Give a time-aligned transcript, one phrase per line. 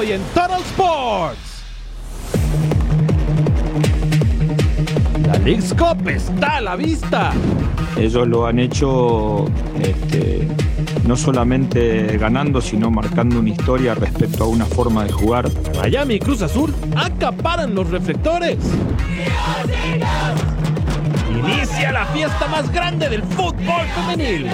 [0.00, 1.62] Hoy en Total Sports.
[5.26, 7.32] La League's Cup está a la vista.
[7.98, 9.44] Ellos lo han hecho
[9.78, 10.48] este,
[11.06, 15.50] no solamente ganando, sino marcando una historia respecto a una forma de jugar.
[15.76, 18.56] Miami y Cruz Azul acaparan los reflectores.
[21.30, 24.46] Inicia la fiesta más grande del fútbol femenil.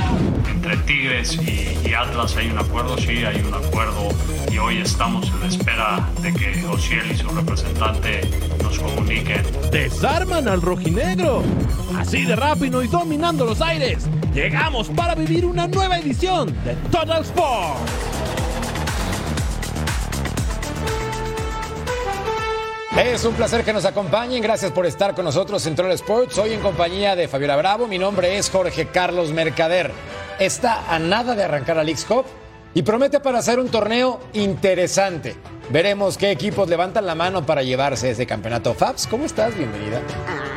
[0.52, 4.08] Entre Tigres y, y Atlas hay un acuerdo, sí, hay un acuerdo
[4.56, 8.22] y hoy estamos en espera de que Ociel y su representante
[8.62, 9.42] nos comuniquen.
[9.70, 11.42] Desarman al rojinegro.
[11.94, 17.22] Así de rápido y dominando los aires, llegamos para vivir una nueva edición de Total
[17.22, 17.92] Sports.
[22.98, 24.42] Es un placer que nos acompañen.
[24.42, 26.38] Gracias por estar con nosotros en Troll Sports.
[26.38, 27.88] Hoy en compañía de Fabiola Bravo.
[27.88, 29.92] Mi nombre es Jorge Carlos Mercader.
[30.38, 32.24] Está a nada de arrancar a Leagues Cup
[32.76, 35.34] y promete para hacer un torneo interesante.
[35.70, 38.74] Veremos qué equipos levantan la mano para llevarse ese campeonato.
[38.74, 39.56] Fabs, ¿cómo estás?
[39.56, 40.02] Bienvenida.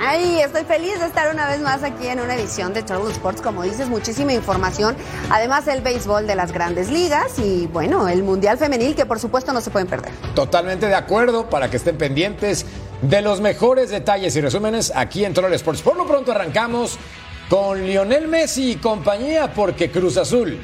[0.05, 3.41] Ay, estoy feliz de estar una vez más aquí en una edición de Travel Sports.
[3.41, 4.97] Como dices, muchísima información.
[5.29, 9.53] Además, el béisbol de las grandes ligas y, bueno, el Mundial Femenil, que por supuesto
[9.53, 10.11] no se pueden perder.
[10.35, 12.65] Totalmente de acuerdo para que estén pendientes
[13.01, 15.81] de los mejores detalles y resúmenes aquí en Troll Sports.
[15.81, 16.99] Por lo pronto arrancamos
[17.47, 20.59] con Lionel Messi y compañía porque Cruz Azul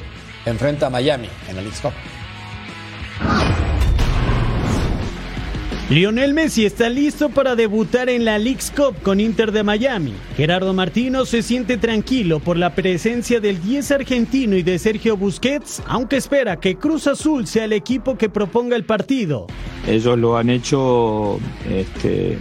[0.46, 1.92] enfrenta a Miami en la League Cup.
[5.88, 10.14] Lionel Messi está listo para debutar en la League's Cup con Inter de Miami.
[10.36, 15.80] Gerardo Martino se siente tranquilo por la presencia del 10 argentino y de Sergio Busquets,
[15.86, 19.46] aunque espera que Cruz Azul sea el equipo que proponga el partido.
[19.86, 21.38] Ellos lo han hecho
[21.70, 22.36] este,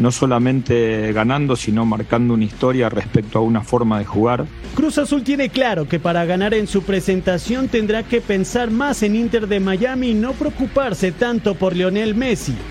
[0.00, 4.46] no solamente ganando, sino marcando una historia respecto a una forma de jugar.
[4.74, 9.14] Cruz Azul tiene claro que para ganar en su presentación tendrá que pensar más en
[9.14, 12.54] Inter de Miami y no preocuparse tanto por Lionel Messi.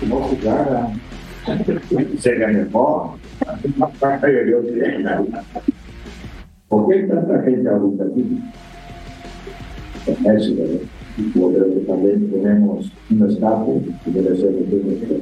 [6.68, 8.40] ¿Por qué hay tanta gente ahorita aquí?
[10.06, 10.80] En eso, ¿verdad?
[11.18, 15.20] Y yo creo que también tenemos un estatus que debe ser el mismo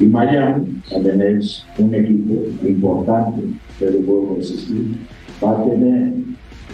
[0.00, 2.34] y Miami también es un equipo
[2.66, 3.42] importante
[3.82, 4.96] pero puedo resistir.
[5.42, 6.12] Va a tener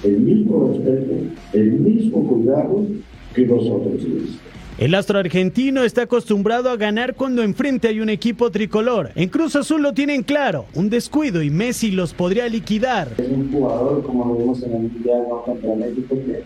[0.05, 1.15] el mismo respeto,
[1.55, 2.87] el mismo cuidado
[3.35, 4.39] que los otros días.
[4.79, 9.11] El astro argentino está acostumbrado a ganar cuando enfrente hay un equipo tricolor.
[9.17, 13.09] En Cruz Azul lo tienen claro, un descuido y Messi los podría liquidar.
[13.19, 15.43] Es un jugador, como lo vimos en el Mundial ¿no?
[15.43, 16.45] contra México, que,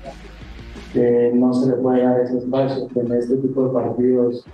[0.95, 4.47] que no se le puede dar ese espacio, que en este tipo de partidos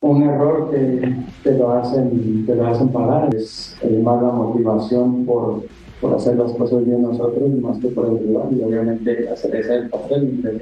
[0.00, 3.34] un error que te lo hacen, te lo hacen pagar.
[3.34, 5.64] Es más la motivación por,
[6.00, 9.74] por hacer las cosas bien nosotros más que por el rival y obviamente hacer ese
[9.74, 10.60] el papel de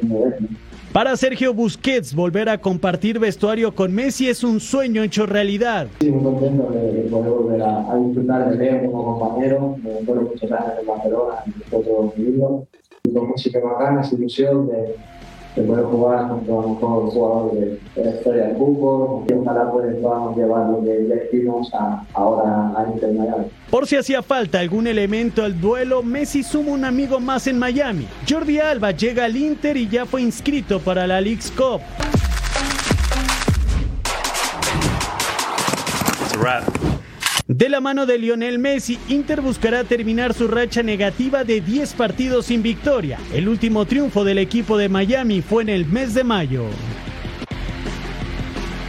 [0.93, 5.89] Para Sergio Busquets, volver a compartir vestuario con Messi es un sueño hecho realidad.
[6.01, 9.77] Sí, muy contento de poder volver a, a disfrutar de Leo como compañero.
[9.83, 12.67] Me fueron muchos años en Barcelona y nosotros vivirlo.
[13.05, 14.97] Y con música bacana, ilusión de
[15.57, 19.97] se puede jugar con un jugador de, de, la historia del fútbol y ojalá pues
[20.03, 23.47] podamos llevar lo que ya hicimos a, ahora a Inter Miami.
[23.71, 28.07] Por si hacía falta algún elemento al duelo, Messi suma un amigo más en Miami.
[28.29, 31.81] Jordi Alba llega al Inter y ya fue inscrito para la League's Cup.
[37.49, 42.47] De la mano de Lionel Messi, Inter buscará terminar su racha negativa de 10 partidos
[42.47, 43.21] sin victoria.
[43.33, 46.65] El último triunfo del equipo de Miami fue en el mes de mayo.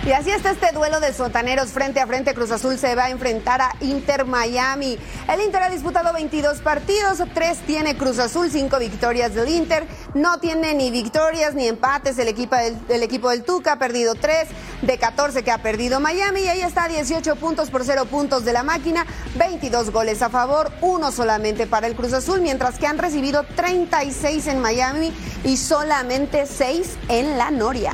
[0.07, 2.33] Y así está este duelo de sotaneros frente a frente.
[2.33, 4.97] Cruz Azul se va a enfrentar a Inter Miami.
[5.27, 9.85] El Inter ha disputado 22 partidos, 3 tiene Cruz Azul, 5 victorias del Inter.
[10.13, 14.47] No tiene ni victorias ni empates el equipo del, Tuca, ha perdido 3
[14.83, 16.39] de 14 que ha perdido Miami.
[16.43, 19.05] Y ahí está 18 puntos por 0 puntos de la máquina,
[19.35, 24.47] 22 goles a favor, uno solamente para el Cruz Azul, mientras que han recibido 36
[24.47, 25.11] en Miami
[25.43, 27.91] y solamente 6 en la Noria.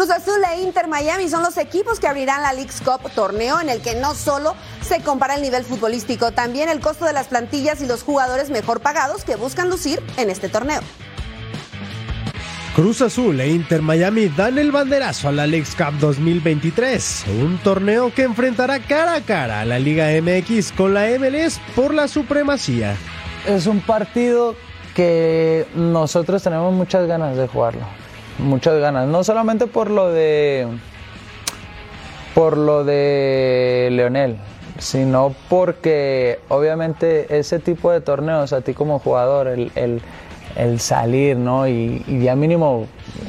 [0.00, 3.68] Cruz Azul e Inter Miami son los equipos que abrirán la League's Cup, torneo en
[3.68, 7.82] el que no solo se compara el nivel futbolístico, también el costo de las plantillas
[7.82, 10.80] y los jugadores mejor pagados que buscan lucir en este torneo.
[12.74, 18.10] Cruz Azul e Inter Miami dan el banderazo a la League's Cup 2023, un torneo
[18.14, 22.96] que enfrentará cara a cara a la Liga MX con la MLS por la supremacía.
[23.46, 24.56] Es un partido
[24.94, 27.86] que nosotros tenemos muchas ganas de jugarlo,
[28.42, 30.66] muchas ganas, no solamente por lo de
[32.34, 34.36] por lo de Leonel,
[34.78, 39.70] sino porque obviamente ese tipo de torneos a ti como jugador, el,
[40.56, 41.68] el salir, ¿no?
[41.68, 42.86] Y, ya mínimo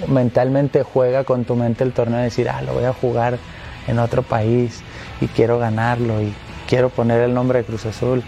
[0.08, 3.38] mentalmente juega con tu mente el torneo, decir, ah, lo voy a jugar
[3.88, 4.82] en otro país
[5.20, 6.34] y quiero ganarlo y
[6.68, 8.24] quiero poner el nombre de Cruz Azul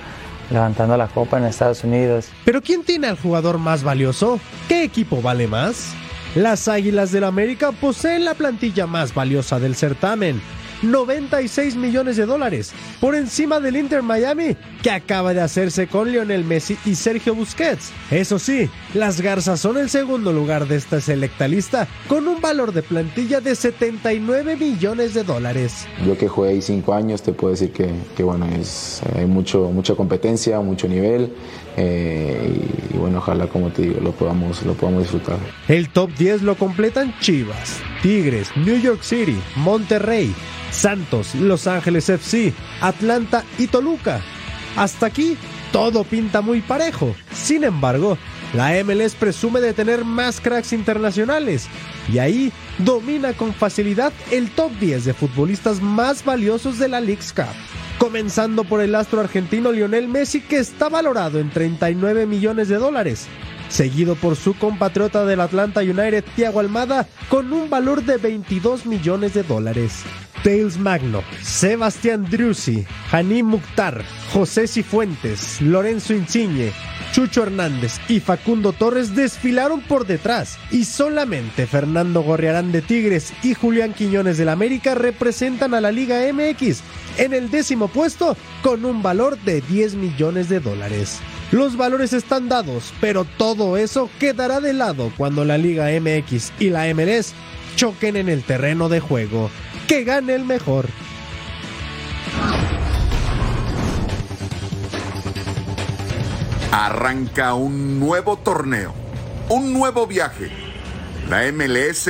[0.50, 2.30] levantando la copa en Estados Unidos.
[2.46, 4.40] Pero ¿quién tiene al jugador más valioso?
[4.68, 5.96] ¿Qué equipo vale más?
[6.36, 10.42] Las Águilas del América poseen la plantilla más valiosa del certamen
[10.84, 16.44] 96 millones de dólares, por encima del Inter Miami, que acaba de hacerse con Lionel
[16.44, 17.92] Messi y Sergio Busquets.
[18.12, 22.74] Eso sí, las Garzas son el segundo lugar de esta selecta lista, con un valor
[22.74, 25.88] de plantilla de 79 millones de dólares.
[26.06, 29.96] Yo que jugué ahí 5 años, te puedo decir que, bueno, es, hay mucho, mucha
[29.96, 31.34] competencia, mucho nivel.
[31.78, 35.38] Eh, y, bueno, ojalá, como te digo, lo podamos, lo podamos disfrutar.
[35.68, 40.34] El top 10 lo completan Chivas, Tigres, New York City, Monterrey,
[40.72, 44.22] Santos, Los Ángeles FC, Atlanta y Toluca.
[44.76, 45.38] Hasta aquí
[45.72, 47.16] todo pinta muy parejo.
[47.34, 48.18] Sin embargo,
[48.54, 51.68] la MLS presume de tener más cracks internacionales
[52.12, 57.34] y ahí domina con facilidad el top 10 de futbolistas más valiosos de la League's
[57.34, 57.56] Cup.
[57.98, 63.28] Comenzando por el astro argentino Lionel Messi que está valorado en 39 millones de dólares,
[63.70, 69.34] seguido por su compatriota del Atlanta United Thiago Almada con un valor de 22 millones
[69.34, 70.04] de dólares.
[70.44, 74.04] Tails Magno, Sebastián Drusi, Hanim Mukhtar,
[74.34, 76.74] José Cifuentes, Lorenzo Insigne,
[77.14, 83.54] Chucho Hernández y Facundo Torres desfilaron por detrás y solamente Fernando Gorriarán de Tigres y
[83.54, 86.82] Julián Quiñones del América representan a la Liga MX
[87.18, 91.20] en el décimo puesto con un valor de 10 millones de dólares.
[91.52, 96.70] Los valores están dados, pero todo eso quedará de lado cuando la Liga MX y
[96.70, 97.34] la MLS
[97.76, 99.50] choquen en el terreno de juego
[99.88, 100.88] que gane el mejor.
[106.72, 108.94] Arranca un nuevo torneo,
[109.50, 110.52] un nuevo viaje.
[111.30, 112.10] La MLS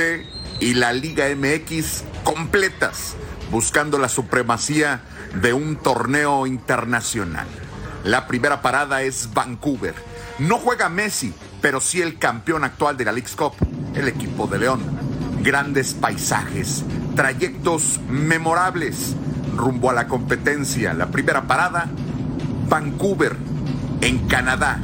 [0.60, 3.14] y la Liga MX completas,
[3.50, 5.02] buscando la supremacía
[5.40, 7.46] de un torneo internacional.
[8.04, 9.94] La primera parada es Vancouver.
[10.38, 13.54] No juega Messi, pero sí el campeón actual de la League's Cup,
[13.94, 14.80] el equipo de León.
[15.42, 16.84] Grandes paisajes,
[17.14, 19.14] trayectos memorables
[19.56, 20.94] rumbo a la competencia.
[20.94, 21.88] La primera parada,
[22.68, 23.36] Vancouver,
[24.00, 24.80] en Canadá,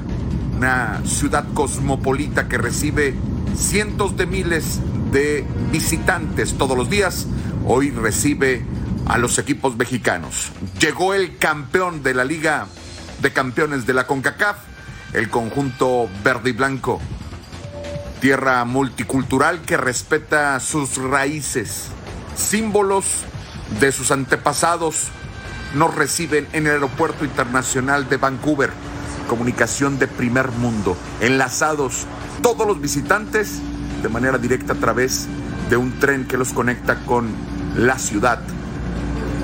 [0.56, 3.15] una ciudad cosmopolita que recibe
[3.56, 4.81] cientos de miles
[5.12, 7.27] de visitantes todos los días.
[7.67, 8.65] Hoy recibe
[9.06, 10.53] a los equipos mexicanos.
[10.81, 12.67] Llegó el campeón de la Liga
[13.21, 14.56] de Campeones de la CONCACAF,
[15.12, 17.00] el conjunto verde y blanco.
[18.21, 21.91] Tierra multicultural que respeta sus raíces
[22.40, 23.04] símbolos
[23.78, 25.08] de sus antepasados
[25.75, 28.70] nos reciben en el Aeropuerto Internacional de Vancouver.
[29.28, 32.06] Comunicación de primer mundo, enlazados
[32.42, 33.61] todos los visitantes
[34.02, 35.28] de manera directa a través
[35.68, 37.28] de un tren que los conecta con
[37.76, 38.40] la ciudad.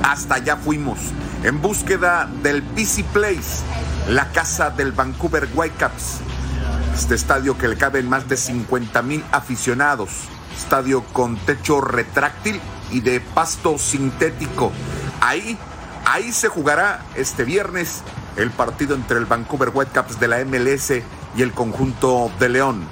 [0.03, 0.99] Hasta allá fuimos
[1.45, 3.63] en búsqueda del BC Place,
[4.09, 6.21] la casa del Vancouver Whitecaps.
[6.95, 10.11] Este estadio que le caben más de 50 mil aficionados,
[10.57, 14.73] estadio con techo retráctil y de pasto sintético.
[15.21, 15.59] Ahí,
[16.05, 18.03] ahí se jugará este viernes
[18.37, 20.91] el partido entre el Vancouver Whitecaps de la MLS
[21.37, 22.87] y el conjunto de León.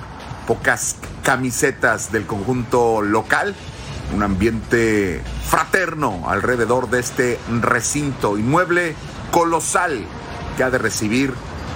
[0.46, 3.54] Pocas camisetas del conjunto local,
[4.14, 8.94] un ambiente fraterno alrededor de este recinto inmueble
[9.30, 10.04] colosal
[10.56, 11.32] que ha de recibir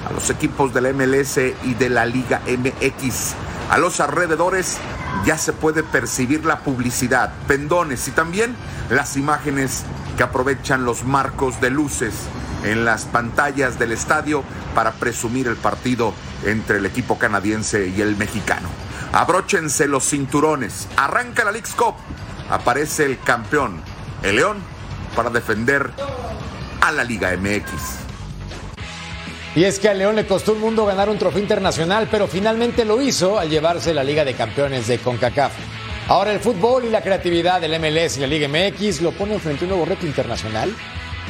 [0.08, 3.34] a los equipos de la MLS y de la Liga MX.
[3.70, 4.78] A los alrededores
[5.25, 8.57] ya se puede percibir la publicidad, pendones y también
[8.91, 9.85] las imágenes
[10.17, 12.15] que aprovechan los marcos de luces
[12.65, 14.43] en las pantallas del estadio
[14.75, 18.69] para presumir el partido entre el equipo canadiense y el mexicano.
[19.12, 21.95] Abróchense los cinturones, arranca la League's Cup,
[22.50, 23.81] aparece el campeón,
[24.23, 24.59] el León,
[25.17, 25.91] para defender
[26.81, 28.08] a la Liga MX.
[29.59, 32.85] Y es que a León le costó un mundo ganar un trofeo internacional, pero finalmente
[32.85, 35.53] lo hizo al llevarse la Liga de Campeones de CONCACAF.
[36.07, 39.65] Ahora el fútbol y la creatividad del MLS y la Liga MX lo ponen frente
[39.65, 40.73] a un nuevo reto internacional,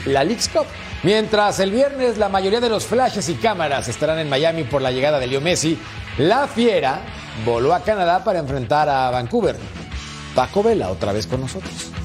[0.05, 0.67] la League's Cup.
[1.05, 4.91] Mientras el viernes la mayoría de los flashes y cámaras estarán en Miami por la
[4.91, 5.79] llegada de Leo Messi,
[6.19, 7.01] la Fiera
[7.47, 9.57] voló a Canadá para enfrentar a Vancouver.
[10.35, 11.98] Paco Vela otra vez con nosotros.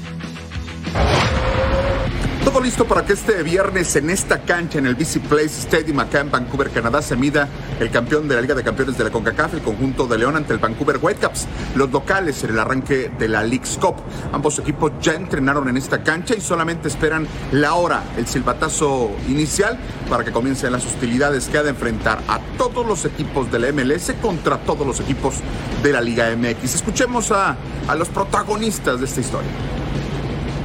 [2.43, 6.19] Todo listo para que este viernes en esta cancha en el BC Place Stadium acá
[6.19, 7.47] en Vancouver, Canadá, se mida
[7.79, 10.51] el campeón de la Liga de Campeones de la CONCACAF, el conjunto de León ante
[10.51, 13.95] el Vancouver Whitecaps, los locales en el arranque de la League's Cup.
[14.33, 19.79] Ambos equipos ya entrenaron en esta cancha y solamente esperan la hora, el silbatazo inicial
[20.09, 23.71] para que comiencen las hostilidades que ha de enfrentar a todos los equipos de la
[23.71, 25.35] MLS contra todos los equipos
[25.81, 26.75] de la Liga MX.
[26.75, 27.55] Escuchemos a,
[27.88, 29.73] a los protagonistas de esta historia.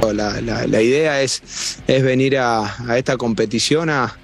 [0.01, 1.41] La, la, la, idea es,
[1.85, 4.15] es venir a, esta competición a,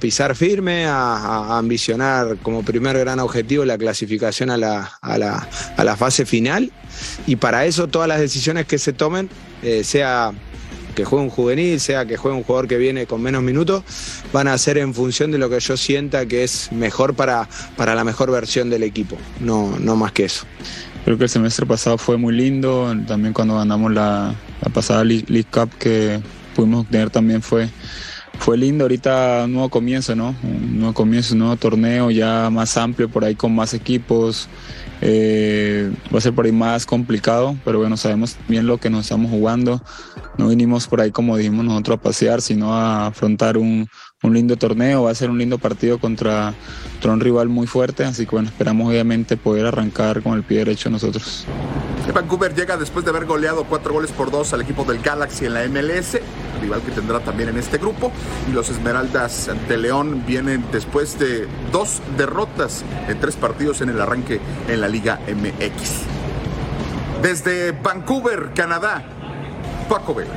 [0.00, 6.24] pisar firme, a, ambicionar como primer gran objetivo la clasificación a la, a la, fase
[6.24, 6.72] final
[7.26, 9.28] y para eso todas las decisiones que se tomen,
[9.62, 10.32] eh, sea
[10.94, 13.84] que juegue un juvenil, sea que juegue un jugador que viene con menos minutos,
[14.32, 17.94] van a ser en función de lo que yo sienta que es mejor para, para
[17.94, 20.46] la mejor versión del equipo, no, no más que eso.
[21.04, 25.46] Creo que el semestre pasado fue muy lindo, también cuando ganamos la, la pasada League
[25.50, 26.20] Cup que
[26.54, 27.68] pudimos tener también fue,
[28.38, 28.84] fue lindo.
[28.84, 30.34] Ahorita un nuevo comienzo, ¿no?
[30.42, 34.48] Un nuevo comienzo, un nuevo torneo ya más amplio, por ahí con más equipos.
[35.02, 39.02] Eh, va a ser por ahí más complicado, pero bueno, sabemos bien lo que nos
[39.02, 39.82] estamos jugando.
[40.36, 43.88] No vinimos por ahí, como dijimos nosotros, a pasear, sino a afrontar un,
[44.22, 46.54] un lindo torneo, va a ser un lindo partido contra,
[47.04, 50.90] un rival muy fuerte, así que bueno, esperamos obviamente poder arrancar con el pie derecho
[50.90, 51.46] nosotros.
[52.12, 55.54] Vancouver llega después de haber goleado cuatro goles por dos al equipo del Galaxy en
[55.54, 56.18] la MLS,
[56.60, 58.12] rival que tendrá también en este grupo,
[58.50, 64.00] y los Esmeraldas ante León vienen después de dos derrotas en tres partidos en el
[64.00, 66.02] arranque en la Liga MX.
[67.22, 69.04] Desde Vancouver, Canadá,
[69.88, 70.34] Paco Vela.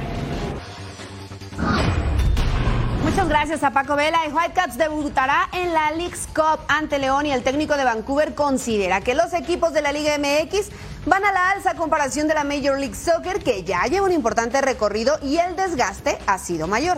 [3.13, 4.25] Muchas gracias a Paco Vela.
[4.25, 9.01] El Whitecaps debutará en la League's Cup ante León y el técnico de Vancouver considera
[9.01, 10.69] que los equipos de la Liga MX
[11.05, 14.13] van a la alza a comparación de la Major League Soccer que ya lleva un
[14.13, 16.97] importante recorrido y el desgaste ha sido mayor.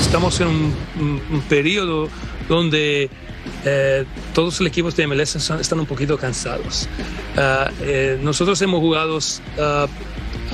[0.00, 2.08] Estamos en un, periodo
[2.48, 3.10] donde
[3.66, 6.88] eh, todos los equipos de MLS están un poquito cansados.
[7.36, 9.86] Uh, eh, nosotros hemos jugado uh,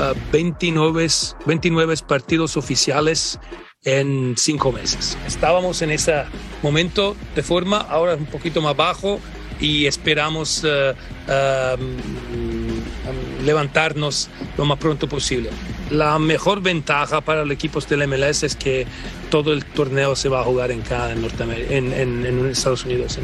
[0.01, 1.09] uh, 29,
[1.47, 3.39] 29 partidos oficiales
[3.85, 5.17] en cinco meses.
[5.27, 6.25] Estábamos en ese
[6.63, 9.21] momento de forma, ahora un poquito más bajo
[9.61, 10.65] y esperamos
[13.45, 15.51] levantarnos lo más pronto posible.
[15.91, 18.87] La mejor ventaja para los equipos del MLS es que
[19.31, 23.19] todo el torneo se va a jugar en cada en Estados Unidos.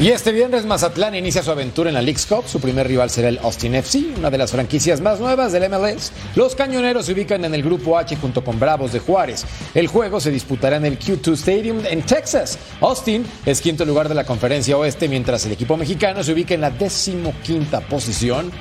[0.00, 2.44] Y este viernes Mazatlán inicia su aventura en la League's Cup.
[2.46, 6.12] Su primer rival será el Austin FC, una de las franquicias más nuevas del MLS.
[6.36, 9.44] Los cañoneros se ubican en el grupo H junto con Bravos de Juárez.
[9.74, 12.60] El juego se disputará en el Q2 Stadium en Texas.
[12.80, 16.60] Austin es quinto lugar de la conferencia oeste, mientras el equipo mexicano se ubica en
[16.60, 18.52] la decimoquinta posición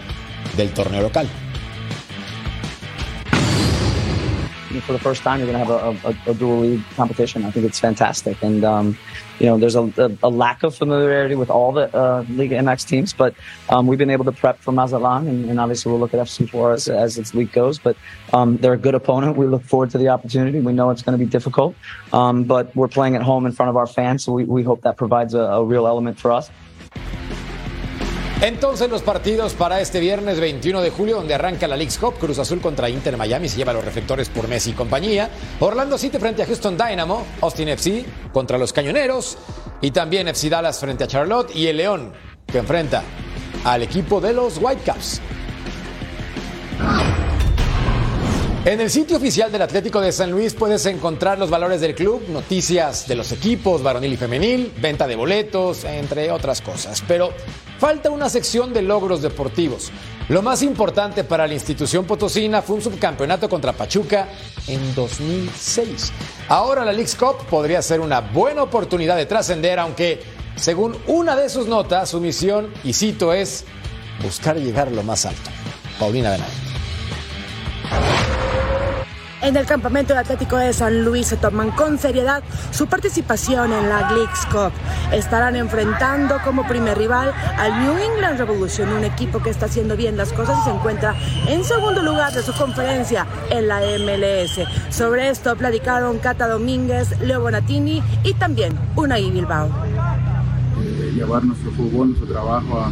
[0.57, 1.29] del torneo local.
[4.81, 7.45] For the first time, you're going to have a, a, a, dual league competition.
[7.45, 8.41] I think it's fantastic.
[8.41, 8.97] And, um,
[9.39, 9.91] you know, there's a,
[10.23, 13.35] a, lack of familiarity with all the uh, Liga MX teams, but
[13.69, 16.73] um, we've been able to prep for Mazatlan, and, and obviously we'll look at FC4
[16.73, 17.77] as, as its week goes.
[17.79, 17.97] But
[18.33, 19.37] um, they're a good opponent.
[19.37, 20.59] We look forward to the opportunity.
[20.59, 21.75] We know it's going to be difficult,
[22.13, 24.81] um, but we're playing at home in front of our fans, so we, we hope
[24.81, 26.49] that provides a real element for us.
[28.41, 32.37] Entonces los partidos para este viernes 21 de julio, donde arranca la League's Cup, Cruz
[32.37, 36.43] Azul contra Inter Miami, se lleva los reflectores por Messi y compañía, Orlando City frente
[36.43, 39.39] a Houston Dynamo, Austin FC contra los Cañoneros
[39.81, 42.13] y también FC Dallas frente a Charlotte y el León
[42.45, 43.01] que enfrenta
[43.63, 45.19] al equipo de los Whitecaps.
[48.65, 52.21] En el sitio oficial del Atlético de San Luis puedes encontrar los valores del club,
[52.29, 57.01] noticias de los equipos, varonil y femenil, venta de boletos, entre otras cosas.
[57.07, 57.33] Pero
[57.79, 59.91] falta una sección de logros deportivos.
[60.29, 64.27] Lo más importante para la institución potosina fue un subcampeonato contra Pachuca
[64.67, 66.11] en 2006.
[66.49, 70.21] Ahora la League's Cup podría ser una buena oportunidad de trascender, aunque
[70.55, 73.63] según una de sus notas, su misión, y cito, es
[74.21, 75.49] buscar llegar a lo más alto.
[75.99, 76.66] Paulina Benavente.
[79.41, 83.87] En el campamento de Atlético de San Luis se toman con seriedad su participación en
[83.87, 84.71] la League's Cup.
[85.11, 90.17] Estarán enfrentando como primer rival al New England Revolution, un equipo que está haciendo bien
[90.17, 91.15] las cosas y se encuentra
[91.47, 94.59] en segundo lugar de su conferencia en la MLS.
[94.89, 99.69] Sobre esto platicaron Cata Domínguez, Leo Bonatini y también Unai Bilbao.
[101.13, 102.87] llevar nuestro fútbol, nuestro trabajo, a,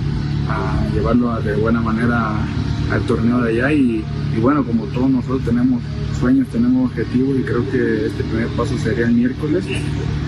[0.47, 2.37] a llevarlo de buena manera
[2.91, 4.03] al torneo de allá y,
[4.41, 5.81] bueno, como todos nosotros tenemos
[6.19, 9.65] sueños, tenemos objetivos y creo que este primer paso sería el miércoles,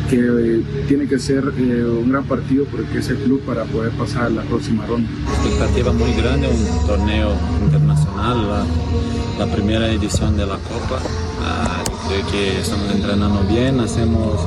[0.10, 3.92] que eh, tiene que ser eh, un gran partido porque es el club para poder
[3.92, 5.10] pasar a la próxima ronda.
[5.44, 7.34] Expectativa muy grande, un torneo
[7.64, 8.66] internacional,
[9.40, 11.02] la, primera edición de la Copa.
[11.42, 11.84] Ah,
[12.32, 14.40] que estamos entrenando bien, hacemos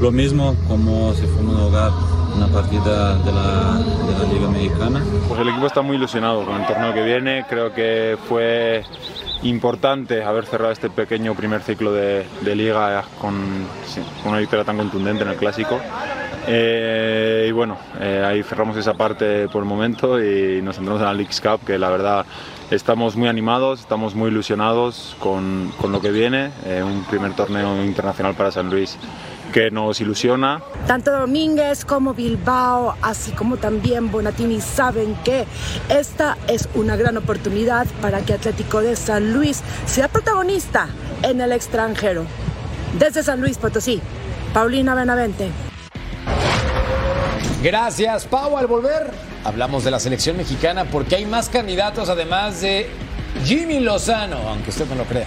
[0.00, 5.02] lo mismo como si fuéramos a jugar una partida de la, de la, Liga Mexicana.
[5.28, 8.84] Pues el equipo está muy ilusionado con el torneo que viene, creo que fue
[9.42, 13.34] importante haber cerrado este pequeño primer ciclo de, de liga con,
[13.86, 15.80] sí, con, una victoria tan contundente en el clásico.
[16.46, 21.06] Eh, y bueno, eh, ahí cerramos esa parte por el momento y nos centramos en
[21.06, 22.26] la Leagues Cup, que la verdad
[22.70, 27.84] estamos muy animados, estamos muy ilusionados con, con lo que viene, eh, un primer torneo
[27.84, 28.96] internacional para San Luis
[29.52, 30.62] que nos ilusiona.
[30.86, 35.46] Tanto Domínguez como Bilbao, así como también Bonatini, saben que
[35.88, 40.88] esta es una gran oportunidad para que Atlético de San Luis sea protagonista
[41.22, 42.24] en el extranjero.
[42.98, 44.00] Desde San Luis Potosí,
[44.52, 45.50] Paulina Benavente.
[47.62, 48.56] Gracias, Pau.
[48.56, 49.10] Al volver,
[49.44, 52.88] hablamos de la selección mexicana porque hay más candidatos además de
[53.44, 55.26] Jimmy Lozano, aunque usted no lo crea.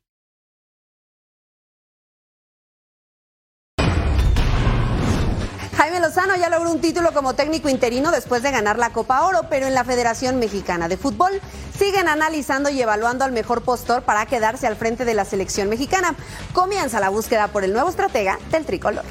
[5.77, 9.41] Jaime Lozano ya logró un título como técnico interino después de ganar la Copa Oro,
[9.49, 11.31] pero en la Federación Mexicana de Fútbol
[11.77, 16.15] siguen analizando y evaluando al mejor postor para quedarse al frente de la selección mexicana.
[16.53, 19.03] Comienza la búsqueda por el nuevo estratega del tricolor.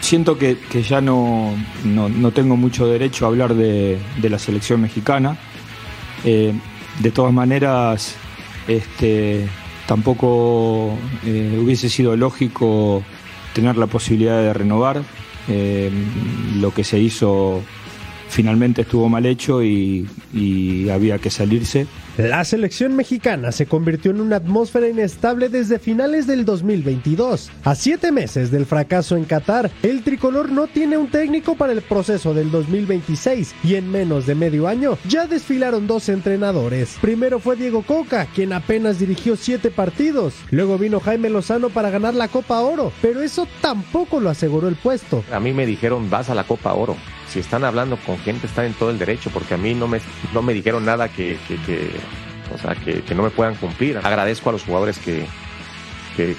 [0.00, 1.52] Siento que, ya no,
[1.84, 5.36] no, tengo mucho derecho a hablar de, de la selección mexicana.
[6.24, 6.54] Eh,
[7.00, 8.14] de todas maneras,
[8.66, 9.48] este,
[9.86, 13.02] tampoco eh, hubiese sido lógico
[13.58, 15.02] tener la posibilidad de renovar.
[15.48, 15.90] Eh,
[16.60, 17.60] lo que se hizo
[18.28, 21.88] finalmente estuvo mal hecho y, y, había que salirse.
[22.18, 27.48] La selección mexicana se convirtió en una atmósfera inestable desde finales del 2022.
[27.62, 31.80] A siete meses del fracaso en Qatar, el tricolor no tiene un técnico para el
[31.80, 36.96] proceso del 2026 y en menos de medio año ya desfilaron dos entrenadores.
[37.00, 40.34] Primero fue Diego Coca, quien apenas dirigió siete partidos.
[40.50, 44.74] Luego vino Jaime Lozano para ganar la Copa Oro, pero eso tampoco lo aseguró el
[44.74, 45.22] puesto.
[45.30, 46.96] A mí me dijeron vas a la Copa Oro
[47.28, 50.00] si están hablando con gente está en todo el derecho, porque a mí no me,
[50.32, 51.36] no me dijeron nada que
[52.54, 53.98] o sea, que, que, no me puedan cumplir.
[53.98, 55.26] Agradezco a los jugadores que,
[56.16, 56.34] que,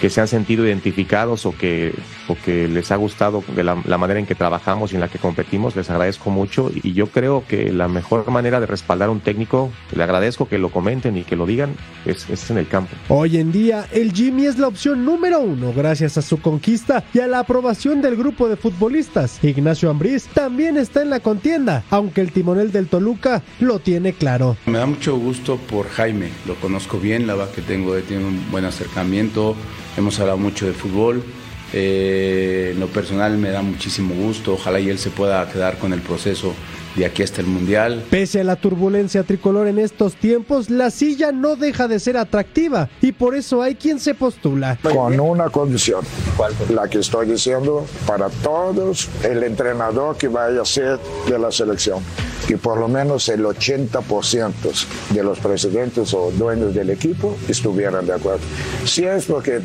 [0.00, 1.92] que se han sentido identificados o que,
[2.28, 5.08] o que les ha gustado de la, la, manera en que trabajamos y en la
[5.08, 9.12] que competimos, les agradezco mucho y yo creo que la mejor manera de respaldar a
[9.12, 12.68] un técnico, le agradezco que lo comenten y que lo digan, es, es en el
[12.68, 12.94] campo.
[13.08, 17.20] Hoy en día, el Jimmy es la opción número uno gracias a su conquista y
[17.20, 19.42] a la aprobación del grupo de futbolistas.
[19.42, 24.56] Ignacio Ambriz también está en la contienda, aunque el timonel del Toluca lo tiene claro.
[24.66, 28.50] Me da mucho gusto por Jaime, lo conozco bien, la verdad que tengo, tiene un
[28.50, 29.54] buen acercamiento,
[29.96, 31.22] hemos hablado mucho de fútbol.
[31.78, 35.92] Eh, en lo personal me da muchísimo gusto, ojalá y él se pueda quedar con
[35.92, 36.54] el proceso
[36.96, 38.04] de aquí hasta el Mundial.
[38.10, 42.88] Pese a la turbulencia tricolor en estos tiempos, la silla no deja de ser atractiva
[43.00, 44.78] y por eso hay quien se postula.
[44.82, 46.04] Con una condición,
[46.70, 52.02] la que estoy diciendo para todos, el entrenador que vaya a ser de la selección
[52.46, 58.14] que por lo menos el 80% de los presidentes o dueños del equipo estuvieran de
[58.14, 58.40] acuerdo.
[58.84, 59.60] Si es porque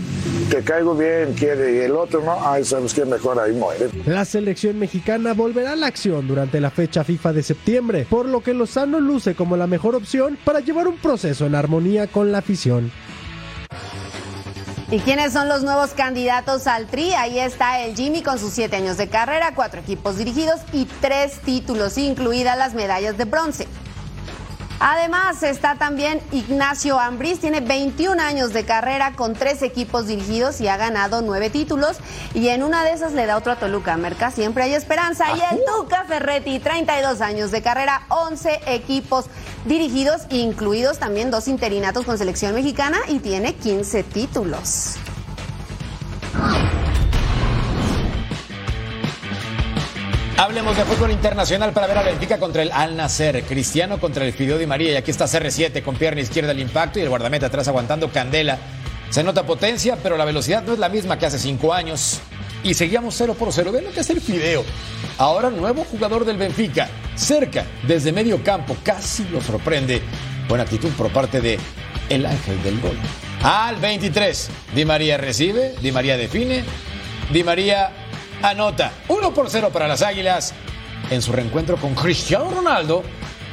[0.49, 3.89] te caigo bien, quiere y el otro no, ay, sabes que mejor ahí muere.
[4.05, 8.41] La selección mexicana volverá a la acción durante la fecha FIFA de septiembre, por lo
[8.41, 12.39] que Lozano luce como la mejor opción para llevar un proceso en armonía con la
[12.39, 12.91] afición.
[14.89, 17.13] ¿Y quiénes son los nuevos candidatos al Tri?
[17.13, 21.39] Ahí está el Jimmy con sus siete años de carrera, cuatro equipos dirigidos y tres
[21.41, 23.67] títulos, incluidas las medallas de bronce.
[24.83, 30.67] Además está también Ignacio Ambriz, tiene 21 años de carrera con tres equipos dirigidos y
[30.67, 31.97] ha ganado nueve títulos
[32.33, 33.95] y en una de esas le da otro a Toluca.
[33.97, 35.27] Merca, siempre hay esperanza.
[35.37, 39.25] Y el Tuca Ferretti, 32 años de carrera, 11 equipos
[39.65, 44.95] dirigidos, incluidos también dos interinatos con selección mexicana y tiene 15 títulos.
[50.41, 54.33] Hablemos de fútbol internacional para ver a Benfica contra el Al Nasser, Cristiano contra el
[54.33, 57.45] Fideo Di María y aquí está CR7 con pierna izquierda el impacto y el guardameta
[57.45, 58.57] atrás aguantando candela.
[59.11, 62.21] Se nota potencia, pero la velocidad no es la misma que hace cinco años.
[62.63, 63.71] Y seguíamos 0 por 0.
[63.71, 64.65] Ven lo que es el Fideo.
[65.19, 66.89] Ahora nuevo jugador del Benfica.
[67.13, 68.75] Cerca, desde medio campo.
[68.83, 70.01] Casi lo sorprende.
[70.49, 71.59] Buena actitud por parte de
[72.09, 72.97] el ángel del gol.
[73.43, 74.49] Al 23.
[74.73, 75.75] Di María recibe.
[75.83, 76.63] Di María define.
[77.31, 78.00] Di María
[78.41, 78.91] anota.
[79.07, 80.53] 1 por 0 para las Águilas.
[81.09, 83.03] En su reencuentro con Cristiano Ronaldo.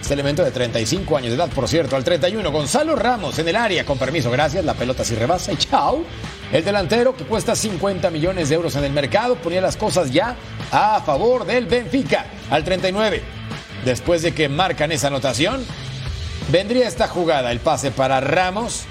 [0.01, 3.57] Este elemento de 35 años de edad, por cierto, al 31, Gonzalo Ramos en el
[3.57, 6.05] área, con permiso, gracias, la pelota si rebasa y chao.
[6.53, 10.37] El delantero, que cuesta 50 millones de euros en el mercado, ponía las cosas ya
[10.70, 12.27] a favor del Benfica.
[12.48, 13.22] Al 39,
[13.85, 15.66] después de que marcan esa anotación,
[16.53, 18.87] vendría esta jugada, el pase para Ramos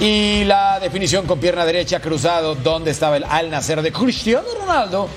[0.00, 5.08] y la definición con pierna derecha cruzado, donde estaba el Al Nacer de Cristiano Ronaldo.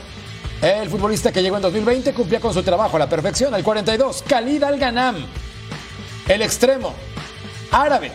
[0.61, 3.53] El futbolista que llegó en 2020 cumplía con su trabajo a la perfección.
[3.53, 5.25] Al 42, Khalid Al-Ganam,
[6.27, 6.93] el extremo
[7.71, 8.11] árabe.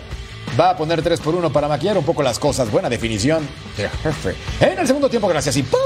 [0.59, 2.71] Va a poner 3 por 1 para maquillar un poco las cosas.
[2.71, 4.35] Buena definición de jefe.
[4.61, 5.57] En el segundo tiempo, gracias.
[5.57, 5.79] Y po.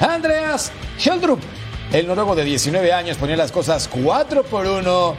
[0.00, 1.40] Andreas Sheldrup,
[1.92, 5.14] el noruego de 19 años, ponía las cosas 4 por 1.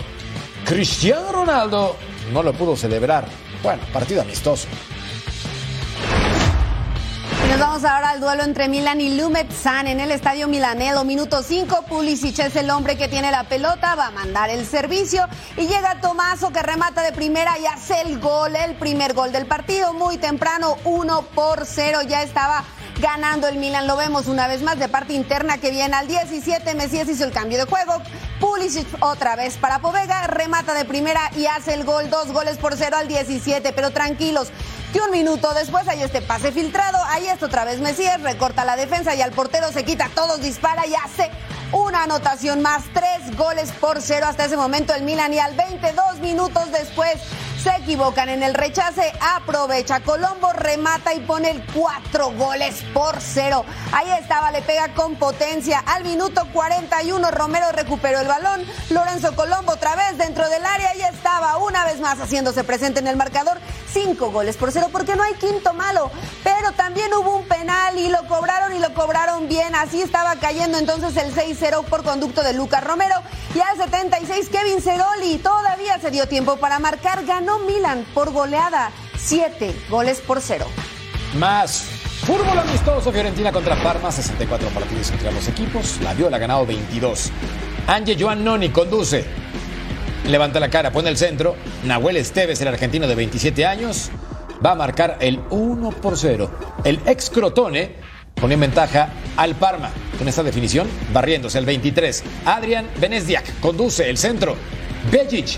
[0.66, 1.96] Cristiano Ronaldo
[2.32, 3.43] no lo pudo celebrar.
[3.64, 4.68] Bueno, partido amistoso.
[7.50, 11.06] Nos vamos ahora al duelo entre Milan y Lumetzan en el estadio Milanello.
[11.06, 15.26] Minuto 5, Pulisic es el hombre que tiene la pelota, va a mandar el servicio
[15.56, 19.46] y llega Tomaso que remata de primera y hace el gol, el primer gol del
[19.46, 22.66] partido muy temprano, 1 por 0, ya estaba
[23.04, 23.86] ganando el Milan.
[23.86, 26.74] Lo vemos una vez más de parte interna que viene al 17.
[26.74, 28.02] Mesías hizo el cambio de juego.
[28.40, 32.78] Pulisic otra vez para Povega, remata de primera y hace el gol, dos goles por
[32.78, 33.74] cero al 17.
[33.74, 34.52] Pero tranquilos,
[34.94, 36.98] que un minuto después hay este pase filtrado.
[37.10, 40.88] Ahí está otra vez Mesías, recorta la defensa y al portero se quita, todos dispara
[40.88, 41.30] y hace
[41.74, 46.20] una anotación más, tres goles por cero hasta ese momento el Milan y al 22
[46.20, 47.16] minutos después
[47.64, 53.64] se equivocan en el rechace, aprovecha Colombo, remata y pone el cuatro goles por cero.
[53.94, 55.80] Ahí estaba, le pega con potencia.
[55.80, 61.02] Al minuto 41 Romero recuperó el balón, Lorenzo Colombo otra vez dentro del área y
[61.04, 63.58] estaba una vez más haciéndose presente en el marcador.
[63.94, 66.10] Cinco goles por cero porque no hay quinto malo,
[66.44, 69.76] pero también hubo un penal y lo cobraron y lo cobraron bien.
[69.76, 73.16] Así estaba cayendo entonces el 6-0 por conducto de Lucas Romero
[73.54, 78.92] y al 76 Kevin Segoli todavía se dio tiempo para marcar, ganó Milan por goleada,
[79.18, 80.66] 7 goles por cero.
[81.38, 81.84] Más
[82.26, 87.32] fútbol amistoso, Fiorentina contra Parma, 64 partidos entre los equipos, la Viola ha ganado 22.
[87.88, 89.26] Ange Joan Noni conduce,
[90.28, 91.56] levanta la cara, pone el centro,
[91.86, 94.10] Nahuel Esteves, el argentino de 27 años,
[94.66, 96.50] va a marcar el 1 por 0.
[96.84, 97.92] El ex Crotone
[98.34, 102.24] pone en ventaja al Parma con esta definición, barriéndose el 23.
[102.46, 104.56] Adrian Benezdiak conduce el centro.
[105.12, 105.58] Bejic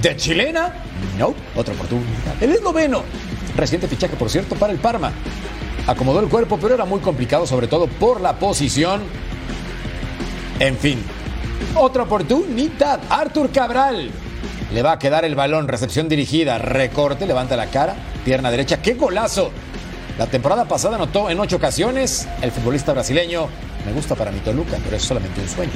[0.00, 0.72] de chilena,
[1.18, 2.40] no, otra oportunidad.
[2.40, 3.02] El esloveno,
[3.56, 5.12] reciente fichaje por cierto para el Parma.
[5.86, 9.02] Acomodó el cuerpo, pero era muy complicado, sobre todo por la posición.
[10.58, 11.00] En fin,
[11.78, 13.00] otra oportunidad.
[13.08, 14.10] Artur Cabral
[14.72, 18.82] le va a quedar el balón, recepción dirigida, recorte, levanta la cara, pierna derecha.
[18.82, 19.50] ¡Qué golazo!
[20.18, 23.48] La temporada pasada anotó en ocho ocasiones el futbolista brasileño.
[23.84, 25.72] Me gusta para mi Toluca, pero es solamente un sueño.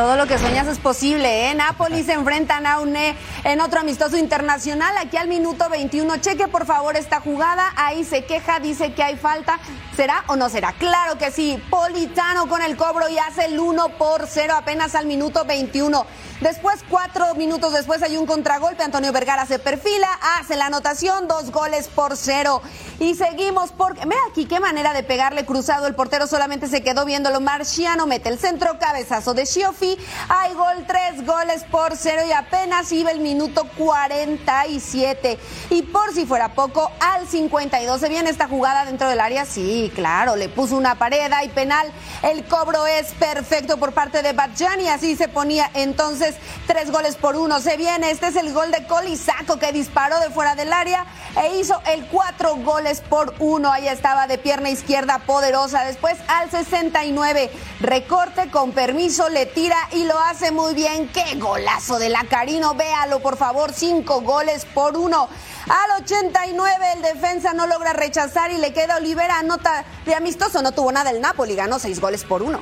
[0.00, 1.54] Todo lo que sueñas es posible, ¿eh?
[1.54, 4.96] Napoli se enfrenta a Naune en otro amistoso internacional.
[4.96, 6.16] Aquí al minuto 21.
[6.22, 7.70] Cheque por favor esta jugada.
[7.76, 9.60] Ahí se queja, dice que hay falta.
[9.94, 10.72] ¿Será o no será?
[10.72, 11.62] Claro que sí.
[11.68, 16.06] Politano con el cobro y hace el 1 por 0 apenas al minuto 21.
[16.40, 18.82] Después, cuatro minutos después, hay un contragolpe.
[18.82, 20.08] Antonio Vergara se perfila,
[20.38, 22.62] hace la anotación, dos goles por cero.
[22.98, 25.86] Y seguimos porque, mira aquí qué manera de pegarle cruzado.
[25.86, 27.42] El portero solamente se quedó viéndolo.
[27.42, 29.44] Marciano mete el centro, cabezazo de
[30.28, 35.38] Hay gol, tres goles por cero y apenas iba el minuto 47.
[35.70, 39.44] Y por si fuera poco, al 52 se viene esta jugada dentro del área.
[39.44, 41.90] Sí, claro, le puso una pared, y penal.
[42.22, 46.34] El cobro es perfecto por parte de Badjani, así se ponía entonces
[46.66, 47.60] tres goles por uno.
[47.60, 51.06] Se viene, este es el gol de Colisaco que disparó de fuera del área.
[51.36, 53.70] e hizo el cuatro goles por uno.
[53.70, 55.84] Ahí estaba de pierna izquierda poderosa.
[55.84, 57.50] Después al 69,
[57.80, 61.08] recorte con permiso, le tira y lo hace muy bien.
[61.08, 62.74] ¡Qué golazo de la Carino!
[62.74, 65.28] Véalo, por favor, cinco goles por uno.
[65.68, 70.62] Al 89 el defensa no logra rechazar y le queda Olivera nota de amistoso.
[70.62, 72.60] No tuvo nada el Napoli, ganó seis goles por uno.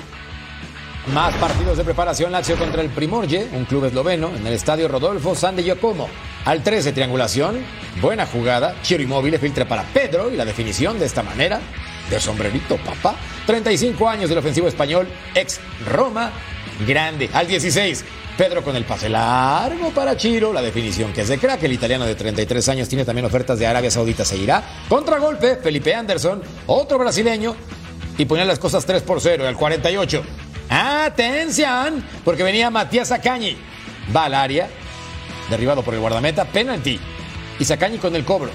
[1.13, 5.35] Más partidos de preparación Lazio contra el Primorje, un club esloveno, en el estadio Rodolfo
[5.35, 6.07] San de Giacomo.
[6.45, 7.65] Al 13 triangulación,
[8.03, 11.61] buena jugada, Chiro Inmóvil filtra para Pedro y la definición de esta manera,
[12.11, 13.17] de sombrerito papá.
[13.47, 16.31] 35 años del ofensivo español, ex Roma,
[16.87, 17.31] grande.
[17.33, 18.05] Al 16,
[18.37, 21.63] Pedro con el pase largo para Chiro, la definición que es de crack.
[21.63, 24.25] El italiano de 33 años tiene también ofertas de Arabia Saudita.
[24.25, 24.63] Seguirá.
[24.89, 27.57] Contragolpe, Felipe Anderson, otro brasileño,
[28.17, 30.23] y ponía las cosas 3 por 0 al 48.
[30.71, 33.57] Atención, porque venía Matías Acañi.
[34.15, 34.69] Va al área,
[35.51, 36.99] derribado por el guardameta, penalti.
[37.59, 38.51] Y Sacañi con el cobro.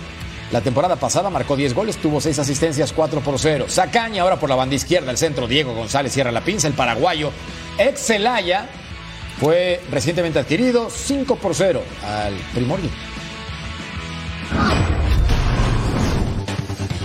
[0.53, 3.65] La temporada pasada marcó 10 goles, tuvo 6 asistencias, 4 por 0.
[3.67, 7.31] Sacañi ahora por la banda izquierda, el centro, Diego González cierra la pinza, el paraguayo.
[7.79, 8.69] Ex Celaya
[9.39, 12.91] fue recientemente adquirido 5 por 0 al Primorio.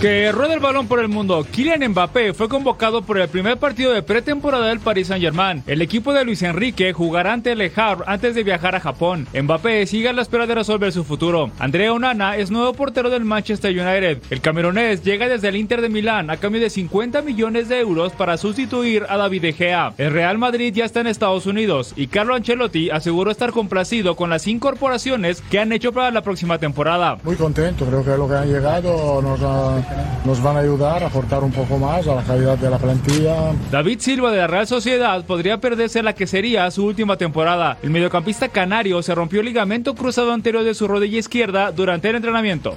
[0.00, 1.44] Que rueda el balón por el mundo.
[1.50, 5.64] Kylian Mbappé fue convocado por el primer partido de pretemporada del Paris Saint-Germain.
[5.66, 9.26] El equipo de Luis Enrique jugará ante Le Havre antes de viajar a Japón.
[9.34, 11.50] Mbappé sigue a la espera de resolver su futuro.
[11.58, 14.22] Andrea Onana es nuevo portero del Manchester United.
[14.30, 18.12] El camerunés llega desde el Inter de Milán a cambio de 50 millones de euros
[18.12, 19.94] para sustituir a David De Gea.
[19.98, 24.30] El Real Madrid ya está en Estados Unidos y Carlo Ancelotti aseguró estar complacido con
[24.30, 27.18] las incorporaciones que han hecho para la próxima temporada.
[27.24, 29.87] Muy contento, creo que lo que han llegado nos ha
[30.24, 33.52] nos van a ayudar a aportar un poco más a la calidad de la plantilla.
[33.70, 37.78] David Silva de la Real Sociedad podría perderse la que sería su última temporada.
[37.82, 42.16] El mediocampista canario se rompió el ligamento cruzado anterior de su rodilla izquierda durante el
[42.16, 42.76] entrenamiento.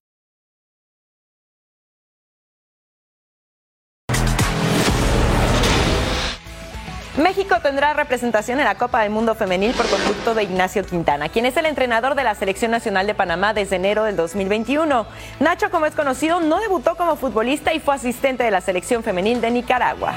[7.21, 11.45] México tendrá representación en la Copa del Mundo Femenil por conducto de Ignacio Quintana, quien
[11.45, 15.05] es el entrenador de la Selección Nacional de Panamá desde enero del 2021.
[15.39, 19.39] Nacho, como es conocido, no debutó como futbolista y fue asistente de la Selección Femenil
[19.39, 20.15] de Nicaragua.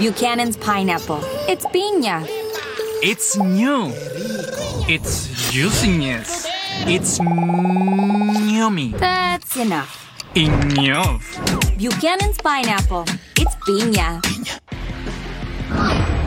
[0.00, 1.20] Buchanan's Pineapple.
[1.48, 2.26] It's piña.
[3.02, 3.92] It's new.
[4.88, 6.46] It's juiciness.
[6.86, 8.94] It's yummy.
[8.98, 10.08] That's enough.
[10.34, 11.22] Enough.
[11.78, 13.04] Buchanan's Pineapple.
[13.36, 14.20] It's piña.
[15.70, 16.17] Oh!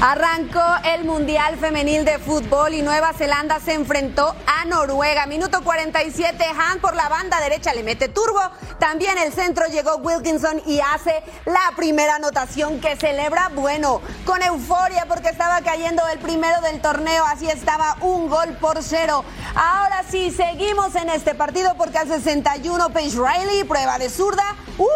[0.00, 5.24] Arrancó el Mundial Femenil de Fútbol y Nueva Zelanda se enfrentó a Noruega.
[5.24, 8.40] Minuto 47, Han por la banda derecha le mete turbo.
[8.78, 15.06] También el centro llegó Wilkinson y hace la primera anotación que celebra, bueno, con euforia
[15.08, 17.24] porque estaba cayendo el primero del torneo.
[17.24, 19.24] Así estaba un gol por cero.
[19.54, 24.44] Ahora sí, seguimos en este partido porque al 61 Paige Riley, prueba de zurda.
[24.76, 24.86] ¡Uh!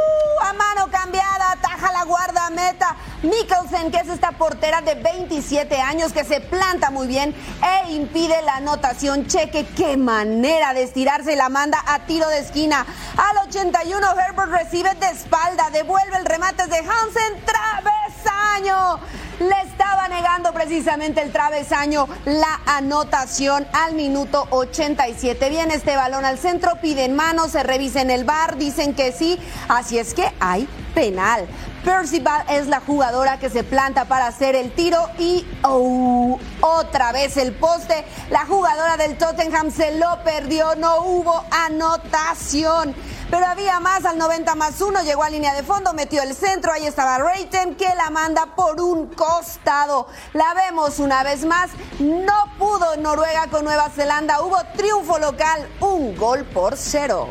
[0.43, 2.97] A mano cambiada, taja la guarda, meta.
[3.23, 8.43] Mikkelsen, que es esta portera de 27 años que se planta muy bien e impide
[8.43, 9.27] la anotación.
[9.27, 12.87] Cheque, qué manera de estirarse la manda a tiro de esquina.
[13.17, 19.01] Al 81 Herbert recibe de espalda, devuelve el remate de Hansen, travesaño.
[19.41, 25.49] Le estaba negando precisamente el travesaño la anotación al minuto 87.
[25.49, 29.39] Viene este balón al centro, piden manos, se revisa en el bar, dicen que sí,
[29.69, 31.47] así es que hay penal.
[31.85, 37.37] Percival es la jugadora que se planta para hacer el tiro y oh, otra vez
[37.39, 38.05] el poste.
[38.31, 42.95] La jugadora del Tottenham se lo perdió, no hubo anotación.
[43.31, 46.73] Pero había más al 90 más 1, llegó a línea de fondo, metió el centro,
[46.73, 50.09] ahí estaba Reiten que la manda por un costado.
[50.33, 56.17] La vemos una vez más, no pudo Noruega con Nueva Zelanda, hubo triunfo local, un
[56.17, 57.29] gol por cero.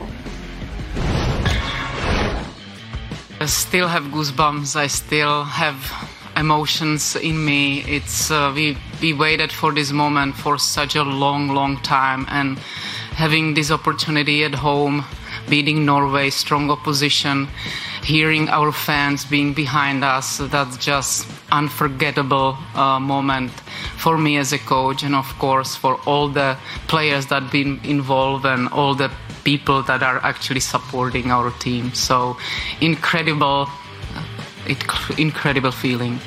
[3.41, 4.75] I still have goosebumps.
[4.75, 5.79] I still have
[6.35, 7.81] emotions in me.
[7.83, 12.57] It's uh, we we waited for this moment for such a long, long time, and
[13.15, 15.05] having this opportunity at home,
[15.47, 17.47] beating Norway, strong opposition,
[18.03, 23.51] hearing our fans being behind us, that's just unforgettable uh, moment
[23.97, 28.45] for me as a coach and of course for all the players that been involved
[28.45, 29.09] and all the
[29.43, 31.93] people that are actually supporting our team.
[31.93, 32.37] So
[32.81, 33.67] incredible,
[35.17, 36.19] incredible feeling.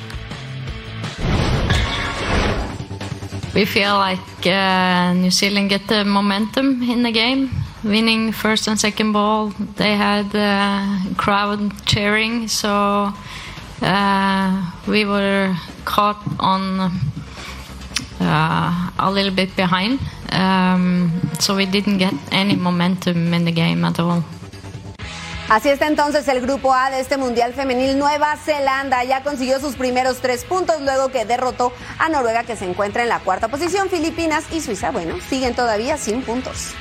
[3.53, 7.51] We feel like uh, New Zealand get the momentum in the game,
[7.83, 9.53] winning first and second ball.
[9.77, 13.13] They had uh, crowd cheering, so
[13.83, 16.91] uh, we were caught on
[18.23, 19.99] a little bit behind.
[21.39, 24.23] So we didn't get any momentum in the game at all.
[25.49, 27.99] Así está entonces el grupo A de este Mundial Femenil.
[27.99, 32.65] Nueva Zelanda ya consiguió sus primeros tres puntos luego que derrotó a Noruega que se
[32.67, 33.89] encuentra en la cuarta posición.
[33.89, 36.73] Filipinas y Suiza, bueno, siguen todavía sin puntos.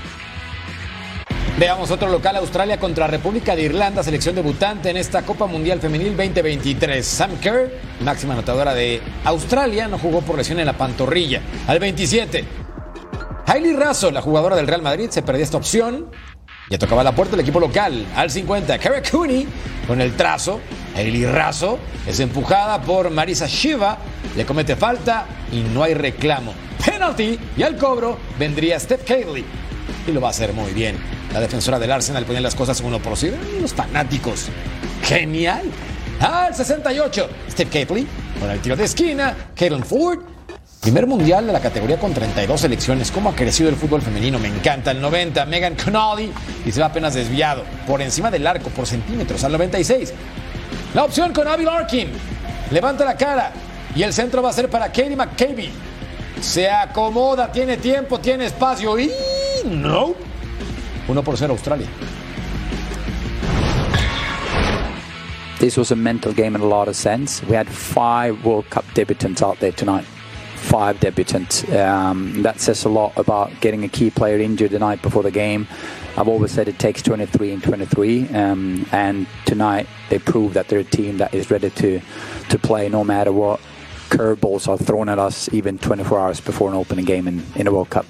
[1.62, 6.16] Veamos otro local, Australia contra República de Irlanda, selección debutante en esta Copa Mundial Femenil
[6.16, 7.06] 2023.
[7.06, 7.70] Sam Kerr,
[8.00, 11.40] máxima anotadora de Australia, no jugó por lesión en la pantorrilla.
[11.68, 12.44] Al 27,
[13.46, 16.10] Hailey Raso, la jugadora del Real Madrid, se perdió esta opción.
[16.68, 18.06] Ya tocaba la puerta el equipo local.
[18.16, 19.46] Al 50, Kara Cooney
[19.86, 20.58] con el trazo.
[20.96, 23.98] Hailey Raso es empujada por Marisa Shiva.
[24.36, 26.54] Le comete falta y no hay reclamo.
[26.84, 29.44] Penalty y al cobro vendría Steph Cayley.
[30.06, 30.96] Y lo va a hacer muy bien.
[31.32, 33.30] La defensora del Arsenal pone las cosas uno por sí.
[33.60, 34.46] Los fanáticos.
[35.02, 35.62] Genial.
[36.20, 38.06] Al 68, Steve Catley
[38.38, 39.36] con el tiro de esquina.
[39.54, 40.20] Caitlin Ford
[40.82, 43.12] Primer mundial de la categoría con 32 selecciones.
[43.12, 44.40] ¿Cómo ha crecido el fútbol femenino?
[44.40, 44.90] Me encanta.
[44.90, 46.32] El 90, Megan Connolly.
[46.66, 47.62] Y se va apenas desviado.
[47.86, 49.44] Por encima del arco, por centímetros.
[49.44, 50.12] Al 96.
[50.92, 52.08] La opción con Abby Larkin.
[52.72, 53.52] Levanta la cara.
[53.94, 55.70] Y el centro va a ser para Katie McCabe.
[56.40, 58.98] Se acomoda, tiene tiempo, tiene espacio.
[58.98, 59.08] Y
[59.64, 60.14] no.
[61.06, 61.88] 1 por 0 Australia.
[65.58, 67.42] This was a mental game in a lot of sense.
[67.44, 70.04] We had five World Cup debutants out there tonight.
[70.62, 71.68] five debutants.
[71.76, 75.30] Um, that says a lot about getting a key player injured the night before the
[75.30, 75.66] game.
[76.16, 80.78] I've always said it takes 23 and 23, um, and tonight they proved that they're
[80.78, 82.00] a team that is ready to
[82.48, 83.60] to play no matter what
[84.08, 87.72] curveballs are thrown at us, even 24 hours before an opening game in, in a
[87.72, 88.06] World Cup.